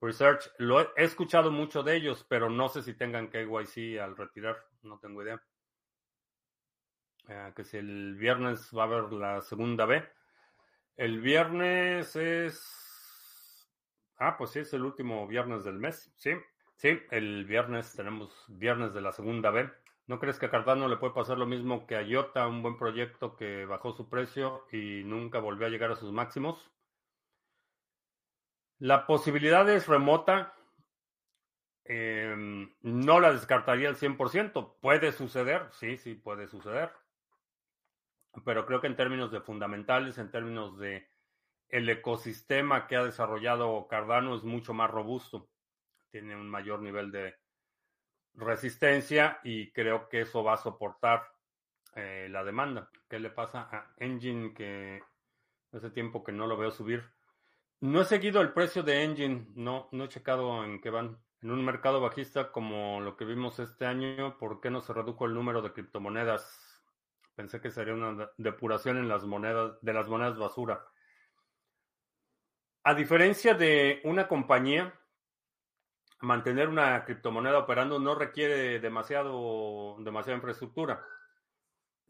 [0.00, 4.56] Research, lo he, escuchado mucho de ellos, pero no sé si tengan KYC al retirar,
[4.82, 5.42] no tengo idea.
[7.28, 10.02] Eh, que si el viernes va a haber la segunda B.
[10.96, 13.68] El viernes es...
[14.16, 16.12] Ah, pues sí, es el último viernes del mes.
[16.16, 16.32] Sí,
[16.76, 19.70] sí, el viernes tenemos viernes de la segunda B.
[20.06, 22.76] ¿No crees que a Cardano le puede pasar lo mismo que a IOTA, un buen
[22.76, 26.70] proyecto que bajó su precio y nunca volvió a llegar a sus máximos?
[28.80, 30.54] La posibilidad es remota.
[31.84, 34.78] Em, no la descartaría al 100%.
[34.80, 36.90] Puede suceder, sí, sí, puede suceder.
[38.42, 41.06] Pero creo que en términos de fundamentales, en términos de
[41.68, 45.50] el ecosistema que ha desarrollado Cardano es mucho más robusto.
[46.10, 47.36] Tiene un mayor nivel de
[48.32, 51.30] resistencia y creo que eso va a soportar
[51.96, 52.88] eh, la demanda.
[53.10, 55.02] ¿Qué le pasa a Engine que
[55.70, 57.04] hace tiempo que no lo veo subir?
[57.80, 61.18] No he seguido el precio de Engine, no, no he checado en qué van.
[61.40, 65.24] En un mercado bajista como lo que vimos este año, ¿por qué no se redujo
[65.24, 66.82] el número de criptomonedas?
[67.34, 70.84] Pensé que sería una depuración en las monedas, de las monedas basura.
[72.84, 74.94] A diferencia de una compañía,
[76.20, 81.02] mantener una criptomoneda operando no requiere demasiado, demasiada infraestructura.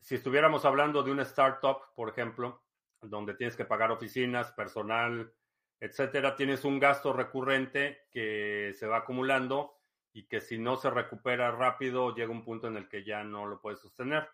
[0.00, 2.64] Si estuviéramos hablando de una startup, por ejemplo,
[3.00, 5.32] donde tienes que pagar oficinas, personal,
[5.80, 9.78] etcétera, tienes un gasto recurrente que se va acumulando
[10.12, 13.46] y que si no se recupera rápido llega un punto en el que ya no
[13.46, 14.28] lo puedes sostener.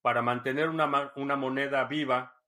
[0.00, 2.38] Para mantener una, una moneda viva,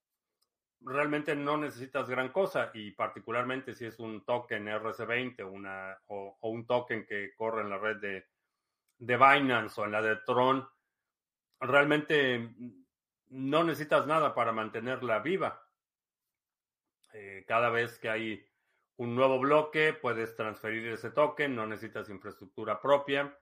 [0.83, 6.67] realmente no necesitas gran cosa y particularmente si es un token RC20 una, o, un
[6.67, 8.27] token que corre en la red de,
[8.99, 10.67] de Binance o en la de Tron,
[11.61, 12.55] realmente
[13.29, 15.63] no necesitas nada para mantenerla viva.
[17.13, 18.47] Eh, cada vez que hay
[18.97, 23.37] un nuevo bloque, puedes transferir ese token, no necesitas infraestructura propia.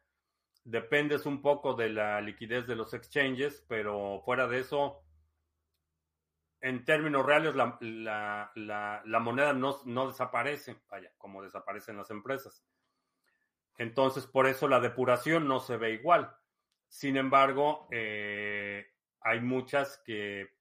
[0.64, 5.02] Dependes un poco de la liquidez de los exchanges, pero fuera de eso,
[6.60, 8.52] en términos reales, la,
[9.20, 12.64] moneda no, no, desaparece, vaya, como desaparecen las empresas.
[13.78, 16.34] Entonces, por eso la depuración no se ve igual.
[16.88, 18.86] Sin embargo, eh,
[19.20, 20.57] hay muchas que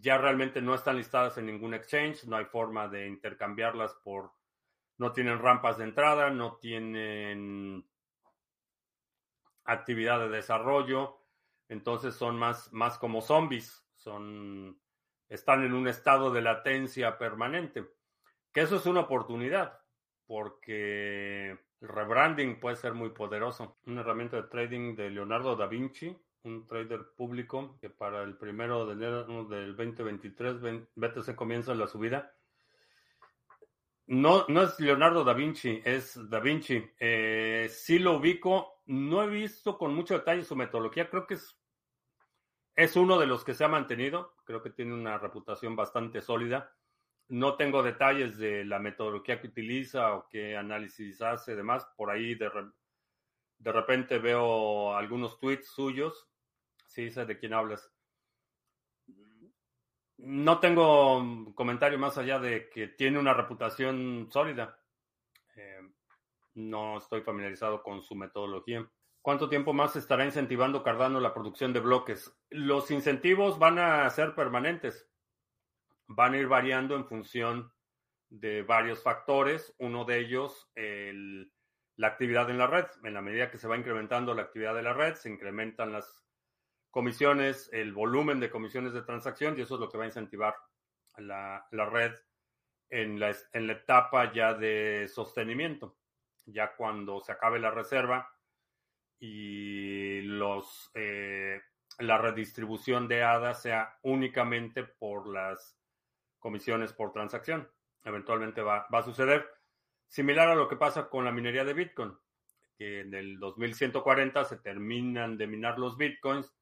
[0.00, 4.32] ya realmente no están listadas en ningún exchange, no hay forma de intercambiarlas por,
[4.98, 7.86] no tienen rampas de entrada, no tienen
[9.64, 11.18] actividad de desarrollo,
[11.68, 14.80] entonces son más, más como zombies, son
[15.32, 17.86] están en un estado de latencia permanente.
[18.52, 19.80] Que eso es una oportunidad,
[20.26, 23.78] porque el rebranding puede ser muy poderoso.
[23.86, 26.14] Una herramienta de trading de Leonardo da Vinci,
[26.44, 30.56] un trader público que para el primero de enero del 2023
[30.94, 32.34] BTC comienza la subida.
[34.06, 36.84] No, no es Leonardo da Vinci, es da Vinci.
[36.98, 41.56] Eh, sí lo ubico, no he visto con mucho detalle su metodología, creo que es
[42.74, 46.74] es uno de los que se ha mantenido, creo que tiene una reputación bastante sólida.
[47.28, 51.86] No tengo detalles de la metodología que utiliza o qué análisis hace, demás.
[51.96, 52.50] Por ahí de,
[53.58, 56.28] de repente veo algunos tweets suyos.
[56.92, 57.90] Sí, sé de quién hablas.
[60.18, 64.78] No tengo comentario más allá de que tiene una reputación sólida.
[65.56, 65.80] Eh,
[66.54, 68.86] no estoy familiarizado con su metodología.
[69.22, 72.30] ¿Cuánto tiempo más estará incentivando Cardano la producción de bloques?
[72.50, 75.08] Los incentivos van a ser permanentes.
[76.08, 77.72] Van a ir variando en función
[78.28, 79.74] de varios factores.
[79.78, 82.84] Uno de ellos, la actividad en la red.
[83.02, 86.21] En la medida que se va incrementando la actividad de la red, se incrementan las
[86.92, 90.54] comisiones, el volumen de comisiones de transacción y eso es lo que va a incentivar
[91.16, 92.12] la, la red
[92.88, 95.96] en la, en la etapa ya de sostenimiento.
[96.46, 98.32] Ya cuando se acabe la reserva,
[99.24, 101.60] y los, eh,
[102.00, 105.78] la redistribución de ADA sea únicamente por las
[106.40, 107.70] comisiones por transacción.
[108.02, 109.46] Eventualmente va, va, a suceder
[110.08, 112.12] similar a lo que pasa con la minería de Bitcoin,
[112.76, 116.52] que en el 2140 se terminan de minar los Bitcoins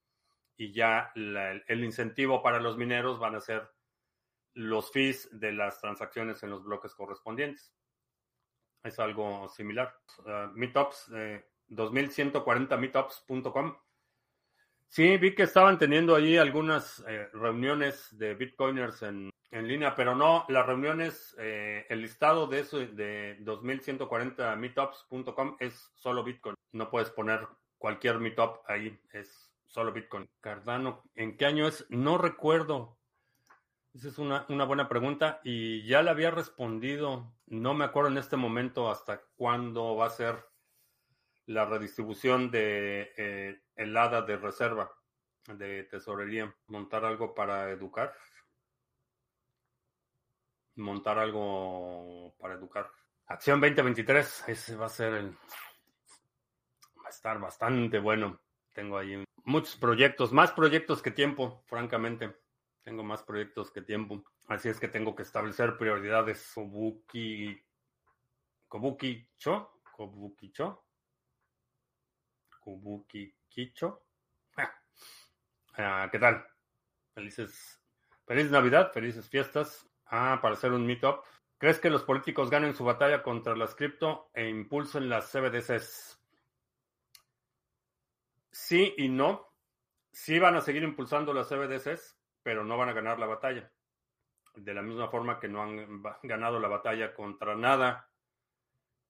[0.60, 3.66] y ya el incentivo para los mineros van a ser
[4.52, 7.72] los fees de las transacciones en los bloques correspondientes.
[8.82, 9.96] Es algo similar.
[10.18, 13.74] Uh, meetups, eh, 2140meetups.com.
[14.86, 20.44] Sí, vi que estaban teniendo ahí algunas eh, reuniones de bitcoiners en, línea, pero no,
[20.48, 26.54] las reuniones, eh, el listado de eso de 2140meetups.com es solo bitcoin.
[26.72, 27.48] No puedes poner
[27.78, 30.28] cualquier meetup ahí, es solo bitcoin.
[30.40, 31.86] Cardano, ¿en qué año es?
[31.88, 32.98] No recuerdo.
[33.94, 37.32] Esa es una, una buena pregunta y ya le había respondido.
[37.46, 40.44] No me acuerdo en este momento hasta cuándo va a ser
[41.46, 44.92] la redistribución de eh, de reserva.
[45.46, 46.54] de tesorería.
[46.66, 48.14] Montar algo para educar.
[50.76, 52.90] Montar algo para educar.
[53.26, 54.48] Acción 2023.
[54.48, 55.30] Ese va a ser el...
[56.98, 58.40] Va a estar bastante bueno.
[58.72, 60.32] Tengo ahí muchos proyectos.
[60.32, 62.36] Más proyectos que tiempo, francamente.
[62.82, 64.24] Tengo más proyectos que tiempo.
[64.48, 66.52] Así es que tengo que establecer prioridades.
[66.54, 67.60] Kobuki...
[68.68, 69.82] Kobuki Cho.
[69.96, 70.84] Kobuki Cho.
[72.60, 74.06] Kobuki Kicho.
[75.76, 76.44] Ah, ¿Qué tal?
[77.14, 77.80] Felices,
[78.26, 79.88] feliz Navidad, felices fiestas.
[80.06, 81.24] Ah, para hacer un meetup.
[81.58, 86.19] ¿Crees que los políticos ganen su batalla contra las cripto e impulsen las CBDCs?
[88.50, 89.48] Sí y no.
[90.12, 93.70] Sí van a seguir impulsando las CBDCs, pero no van a ganar la batalla.
[94.54, 98.10] De la misma forma que no han ganado la batalla contra nada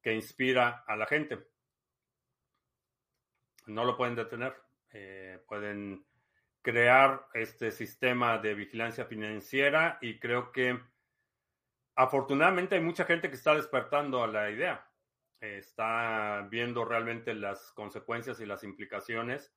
[0.03, 1.49] que inspira a la gente.
[3.66, 4.55] No lo pueden detener.
[4.93, 6.05] Eh, pueden
[6.62, 10.78] crear este sistema de vigilancia financiera y creo que
[11.95, 14.89] afortunadamente hay mucha gente que está despertando a la idea.
[15.41, 19.53] Está viendo realmente las consecuencias y las implicaciones.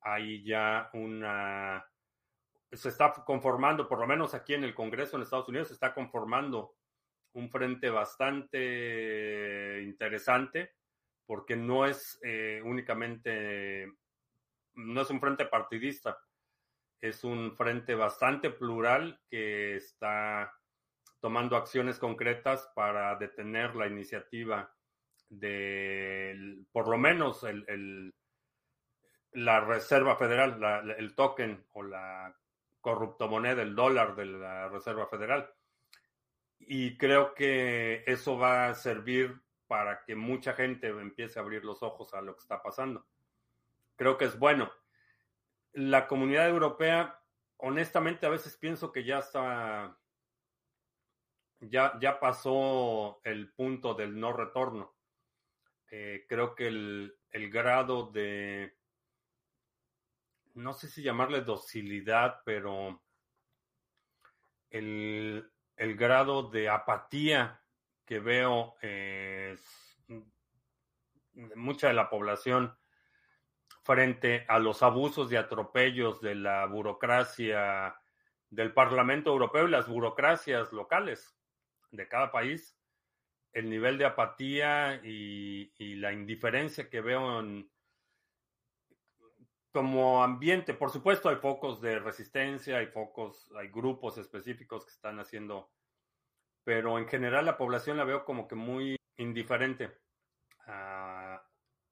[0.00, 1.86] Hay ya una...
[2.72, 5.94] Se está conformando, por lo menos aquí en el Congreso en Estados Unidos, se está
[5.94, 6.76] conformando
[7.32, 10.74] un frente bastante interesante
[11.26, 13.92] porque no es eh, únicamente,
[14.74, 16.18] no es un frente partidista,
[17.00, 20.54] es un frente bastante plural que está
[21.20, 24.75] tomando acciones concretas para detener la iniciativa
[25.28, 28.14] de, por lo menos, el,
[29.32, 32.34] la Reserva Federal, el token o la
[32.80, 35.52] corruptomoneda, el dólar de la Reserva Federal.
[36.58, 41.82] Y creo que eso va a servir para que mucha gente empiece a abrir los
[41.82, 43.06] ojos a lo que está pasando.
[43.96, 44.70] Creo que es bueno.
[45.72, 47.20] La comunidad europea,
[47.58, 49.98] honestamente, a veces pienso que ya está,
[51.60, 54.95] ya, ya pasó el punto del no retorno.
[55.90, 58.76] Eh, creo que el, el grado de,
[60.54, 63.02] no sé si llamarle docilidad, pero
[64.70, 67.62] el, el grado de apatía
[68.04, 69.96] que veo es
[71.54, 72.76] mucha de la población
[73.82, 77.96] frente a los abusos y atropellos de la burocracia
[78.50, 81.36] del Parlamento Europeo y las burocracias locales
[81.90, 82.75] de cada país,
[83.56, 87.70] el nivel de apatía y, y la indiferencia que veo en,
[89.72, 90.74] como ambiente.
[90.74, 95.70] Por supuesto, hay focos de resistencia, hay focos, hay grupos específicos que están haciendo
[96.66, 100.00] pero en general la población la veo como que muy indiferente.
[100.66, 101.38] Uh,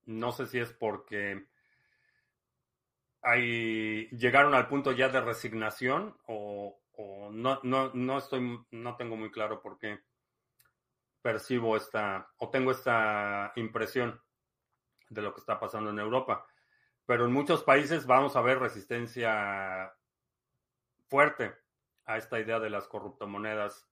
[0.06, 1.46] no sé si es porque
[3.22, 9.16] hay, llegaron al punto ya de resignación o, o no, no, no, estoy, no tengo
[9.16, 10.00] muy claro por qué
[11.24, 14.20] percibo esta o tengo esta impresión
[15.08, 16.46] de lo que está pasando en Europa.
[17.06, 19.90] Pero en muchos países vamos a ver resistencia
[21.08, 21.54] fuerte
[22.04, 23.88] a esta idea de las corruptomonedas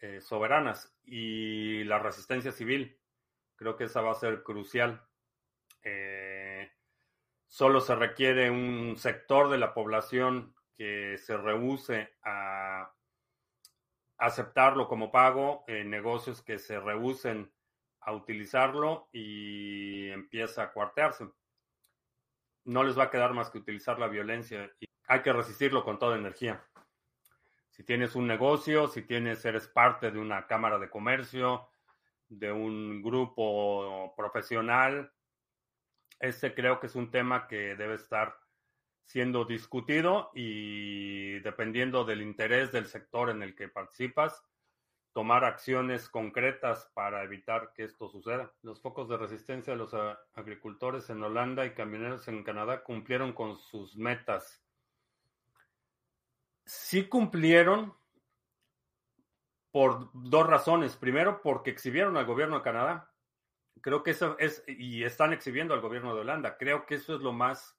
[0.00, 3.00] eh, soberanas y la resistencia civil.
[3.56, 5.02] Creo que esa va a ser crucial.
[5.82, 6.70] Eh,
[7.46, 12.92] solo se requiere un sector de la población que se rehúse a
[14.22, 17.52] aceptarlo como pago, en negocios que se rehúsen
[18.00, 21.28] a utilizarlo y empieza a cuartearse.
[22.64, 25.98] No les va a quedar más que utilizar la violencia y hay que resistirlo con
[25.98, 26.64] toda energía.
[27.70, 31.68] Si tienes un negocio, si tienes, eres parte de una cámara de comercio,
[32.28, 35.12] de un grupo profesional,
[36.20, 38.38] este creo que es un tema que debe estar
[39.04, 44.42] siendo discutido y dependiendo del interés del sector en el que participas,
[45.12, 48.52] tomar acciones concretas para evitar que esto suceda.
[48.62, 49.94] Los focos de resistencia de los
[50.34, 54.62] agricultores en Holanda y camioneros en Canadá cumplieron con sus metas
[56.64, 57.94] sí cumplieron
[59.70, 60.96] por dos razones.
[60.96, 63.10] Primero, porque exhibieron al gobierno de Canadá.
[63.80, 66.56] Creo que eso es, y están exhibiendo al gobierno de Holanda.
[66.56, 67.78] Creo que eso es lo más,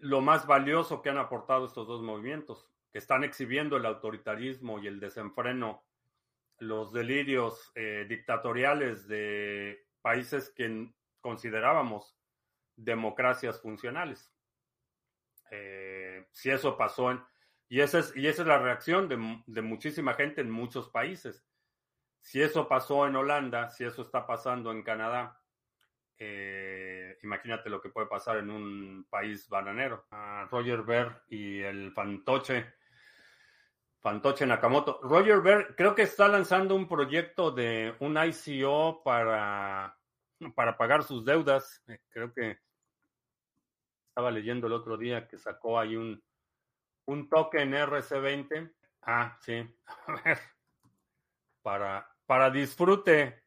[0.00, 4.86] lo más valioso que han aportado estos dos movimientos, que están exhibiendo el autoritarismo y
[4.86, 5.84] el desenfreno,
[6.58, 10.90] los delirios eh, dictatoriales de países que
[11.20, 12.16] considerábamos
[12.76, 14.32] democracias funcionales.
[15.50, 17.22] Eh, si eso pasó en...
[17.68, 21.44] Y esa es, y esa es la reacción de, de muchísima gente en muchos países.
[22.20, 25.40] Si eso pasó en Holanda, si eso está pasando en Canadá,
[26.18, 30.06] eh, imagínate lo que puede pasar en un país bananero.
[30.50, 32.74] Roger Ver y el fantoche,
[34.00, 35.00] fantoche Nakamoto.
[35.02, 39.98] Roger Ver creo que está lanzando un proyecto de un ICO para,
[40.54, 41.82] para pagar sus deudas.
[41.88, 42.58] Eh, creo que
[44.08, 46.22] estaba leyendo el otro día que sacó ahí un,
[47.06, 48.72] un token RC20.
[49.02, 49.54] Ah, sí.
[50.06, 50.38] A ver.
[51.62, 53.42] Para, para disfrute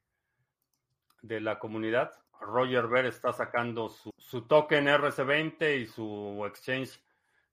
[1.22, 2.12] de la comunidad.
[2.40, 7.00] Roger Ver está sacando su, token RC20 y su exchange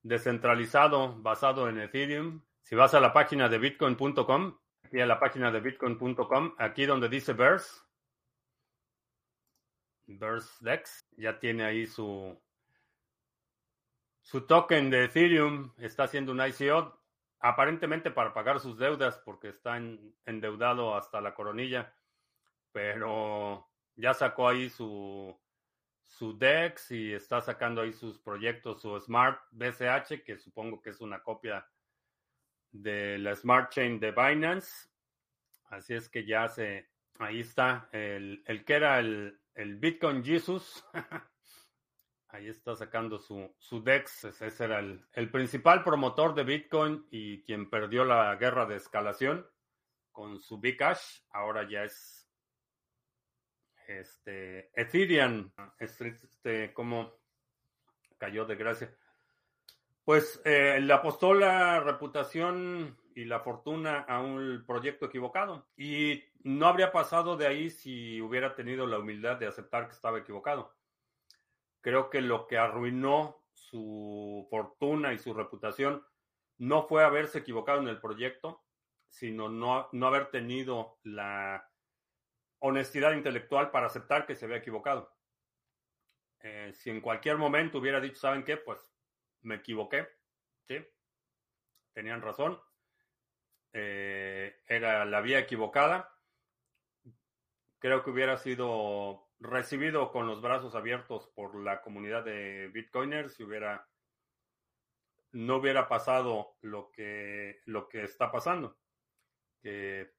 [0.02, 2.42] descentralizado basado en Ethereum.
[2.62, 7.08] Si vas a la página de bitcoin.com, aquí a la página de bitcoin.com, aquí donde
[7.08, 7.80] dice Verse,
[10.06, 12.40] Verse Dex, ya tiene ahí su,
[14.20, 17.00] su token de Ethereum, está haciendo un ICO,
[17.40, 19.76] aparentemente para pagar sus deudas porque está
[20.24, 21.94] endeudado hasta la coronilla,
[22.72, 25.36] pero ya sacó ahí su,
[26.04, 31.00] su DEX y está sacando ahí sus proyectos, su Smart BCH, que supongo que es
[31.00, 31.66] una copia
[32.70, 34.88] de la Smart Chain de Binance.
[35.70, 36.88] Así es que ya se,
[37.18, 40.84] ahí está, el, el que era el, el Bitcoin Jesus.
[42.28, 44.24] ahí está sacando su, su DEX.
[44.24, 49.46] Ese era el, el principal promotor de Bitcoin y quien perdió la guerra de escalación
[50.12, 51.22] con su Bcash.
[51.30, 52.15] Ahora ya es
[53.86, 57.12] este, Ethereum, este, como
[58.18, 58.94] cayó de gracia.
[60.04, 65.66] Pues eh, le apostó la reputación y la fortuna a un proyecto equivocado.
[65.76, 70.18] Y no habría pasado de ahí si hubiera tenido la humildad de aceptar que estaba
[70.18, 70.74] equivocado.
[71.80, 76.04] Creo que lo que arruinó su fortuna y su reputación
[76.58, 78.62] no fue haberse equivocado en el proyecto,
[79.08, 81.65] sino no, no haber tenido la
[82.60, 85.14] honestidad intelectual para aceptar que se había equivocado.
[86.40, 88.56] Eh, si en cualquier momento hubiera dicho, ¿saben qué?
[88.56, 88.80] Pues
[89.42, 90.08] me equivoqué.
[91.92, 92.60] Tenían razón.
[93.72, 96.14] Eh, era la vía equivocada.
[97.78, 103.44] Creo que hubiera sido recibido con los brazos abiertos por la comunidad de Bitcoiners si
[103.44, 103.88] hubiera
[105.32, 108.78] no hubiera pasado lo que lo que está pasando.
[109.60, 110.15] Que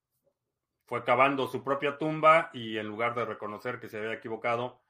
[0.88, 4.82] fue cavando su propia tumba y en lugar de reconocer que se había equivocado,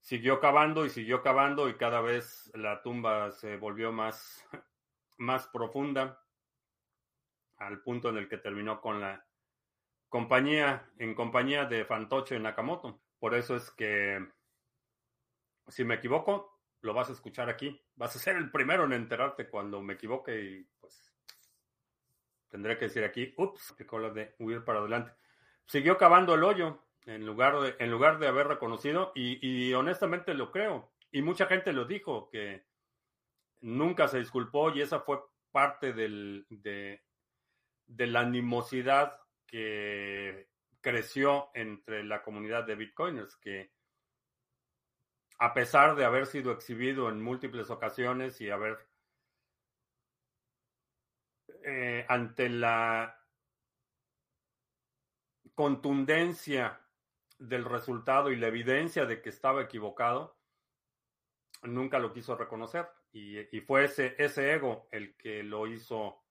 [0.00, 4.46] siguió cavando y siguió cavando y cada vez la tumba se volvió más,
[5.16, 6.22] más profunda
[7.56, 9.26] al punto en el que terminó con la
[10.10, 13.00] compañía, en compañía de Fantoche Nakamoto.
[13.18, 14.24] Por eso es que,
[15.66, 17.82] si me equivoco, lo vas a escuchar aquí.
[17.96, 20.68] Vas a ser el primero en enterarte cuando me equivoque y
[22.48, 25.12] tendré que decir aquí, ups, que cola de huir para adelante.
[25.66, 30.50] Siguió cavando el hoyo en lugar de, en lugar de haber reconocido y, honestamente lo
[30.50, 30.92] creo.
[31.10, 32.66] Y mucha gente lo dijo, que
[33.60, 35.20] nunca se disculpó y esa fue
[35.50, 37.02] parte del, de,
[37.86, 40.48] de la animosidad que
[40.80, 43.72] creció entre la comunidad de bitcoiners, que
[45.38, 48.87] a pesar de haber sido exhibido en múltiples ocasiones y haber
[51.70, 53.22] eh, ante la
[55.54, 56.80] contundencia
[57.38, 60.38] del resultado y la evidencia de que estaba equivocado,
[61.64, 62.88] nunca lo quiso reconocer.
[63.12, 66.24] Y, fue ese, ese ego el que lo hizo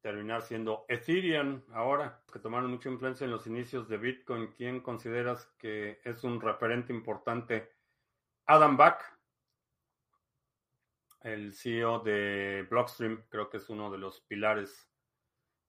[0.00, 4.48] terminar siendo Ethereum ahora, que tomaron mucha influencia en los inicios de Bitcoin.
[4.48, 7.70] ¿Quién consideras que es un referente importante?
[8.46, 9.15] Adam Back,
[11.26, 14.88] el CEO de Blockstream, creo que es uno de los pilares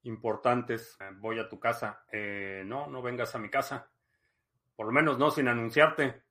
[0.03, 0.95] importantes.
[0.99, 2.05] Eh, voy a tu casa.
[2.11, 3.89] Eh, no, no vengas a mi casa.
[4.75, 6.21] Por lo menos no sin anunciarte.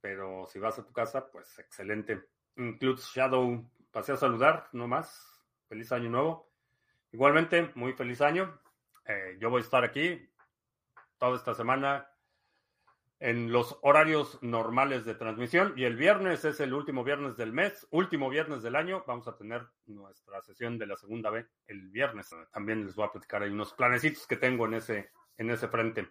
[0.00, 2.30] Pero si vas a tu casa, pues excelente.
[2.56, 5.40] Includes Shadow, pasé a saludar, no más.
[5.68, 6.50] Feliz año nuevo.
[7.12, 8.60] Igualmente, muy feliz año.
[9.06, 10.28] Eh, yo voy a estar aquí
[11.16, 12.11] toda esta semana
[13.22, 17.86] en los horarios normales de transmisión y el viernes es el último viernes del mes,
[17.92, 19.04] último viernes del año.
[19.06, 22.34] Vamos a tener nuestra sesión de la segunda vez el viernes.
[22.52, 26.08] También les voy a platicar ahí unos planecitos que tengo en ese, en ese frente.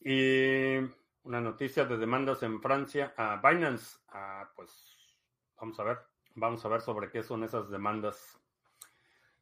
[0.00, 0.78] Y
[1.24, 3.98] una noticia de demandas en Francia a Binance.
[4.08, 4.96] Ah, pues
[5.60, 5.98] vamos a ver,
[6.34, 8.40] vamos a ver sobre qué son esas demandas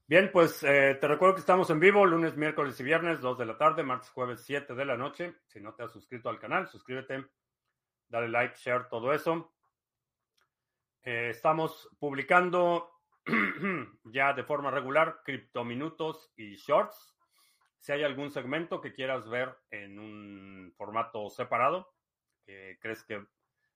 [0.09, 3.44] Bien, pues eh, te recuerdo que estamos en vivo lunes, miércoles y viernes, 2 de
[3.44, 5.34] la tarde, martes, jueves, 7 de la noche.
[5.46, 7.26] Si no te has suscrito al canal, suscríbete,
[8.07, 9.52] dale like, share, todo eso.
[11.02, 12.88] Eh, estamos publicando
[14.04, 17.16] ya de forma regular criptominutos y shorts.
[17.80, 21.96] Si hay algún segmento que quieras ver en un formato separado,
[22.44, 23.26] que crees que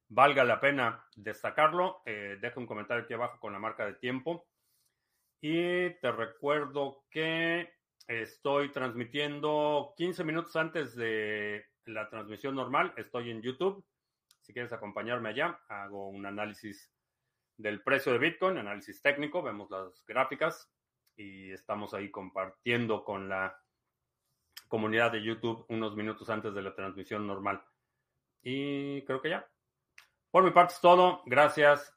[0.06, 4.46] valga la pena destacarlo, eh, deja un comentario aquí abajo con la marca de tiempo.
[5.40, 7.72] Y te recuerdo que
[8.06, 12.92] estoy transmitiendo 15 minutos antes de la transmisión normal.
[12.96, 13.84] Estoy en YouTube.
[14.42, 16.92] Si quieres acompañarme allá, hago un análisis
[17.56, 20.70] del precio de Bitcoin, análisis técnico, vemos las gráficas
[21.16, 23.58] y estamos ahí compartiendo con la
[24.68, 27.62] comunidad de YouTube unos minutos antes de la transmisión normal.
[28.42, 29.46] Y creo que ya.
[30.30, 31.22] Por mi parte es todo.
[31.26, 31.94] Gracias.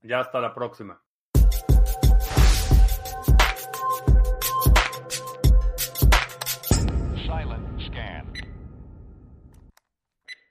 [0.00, 1.05] Ya hasta la próxima.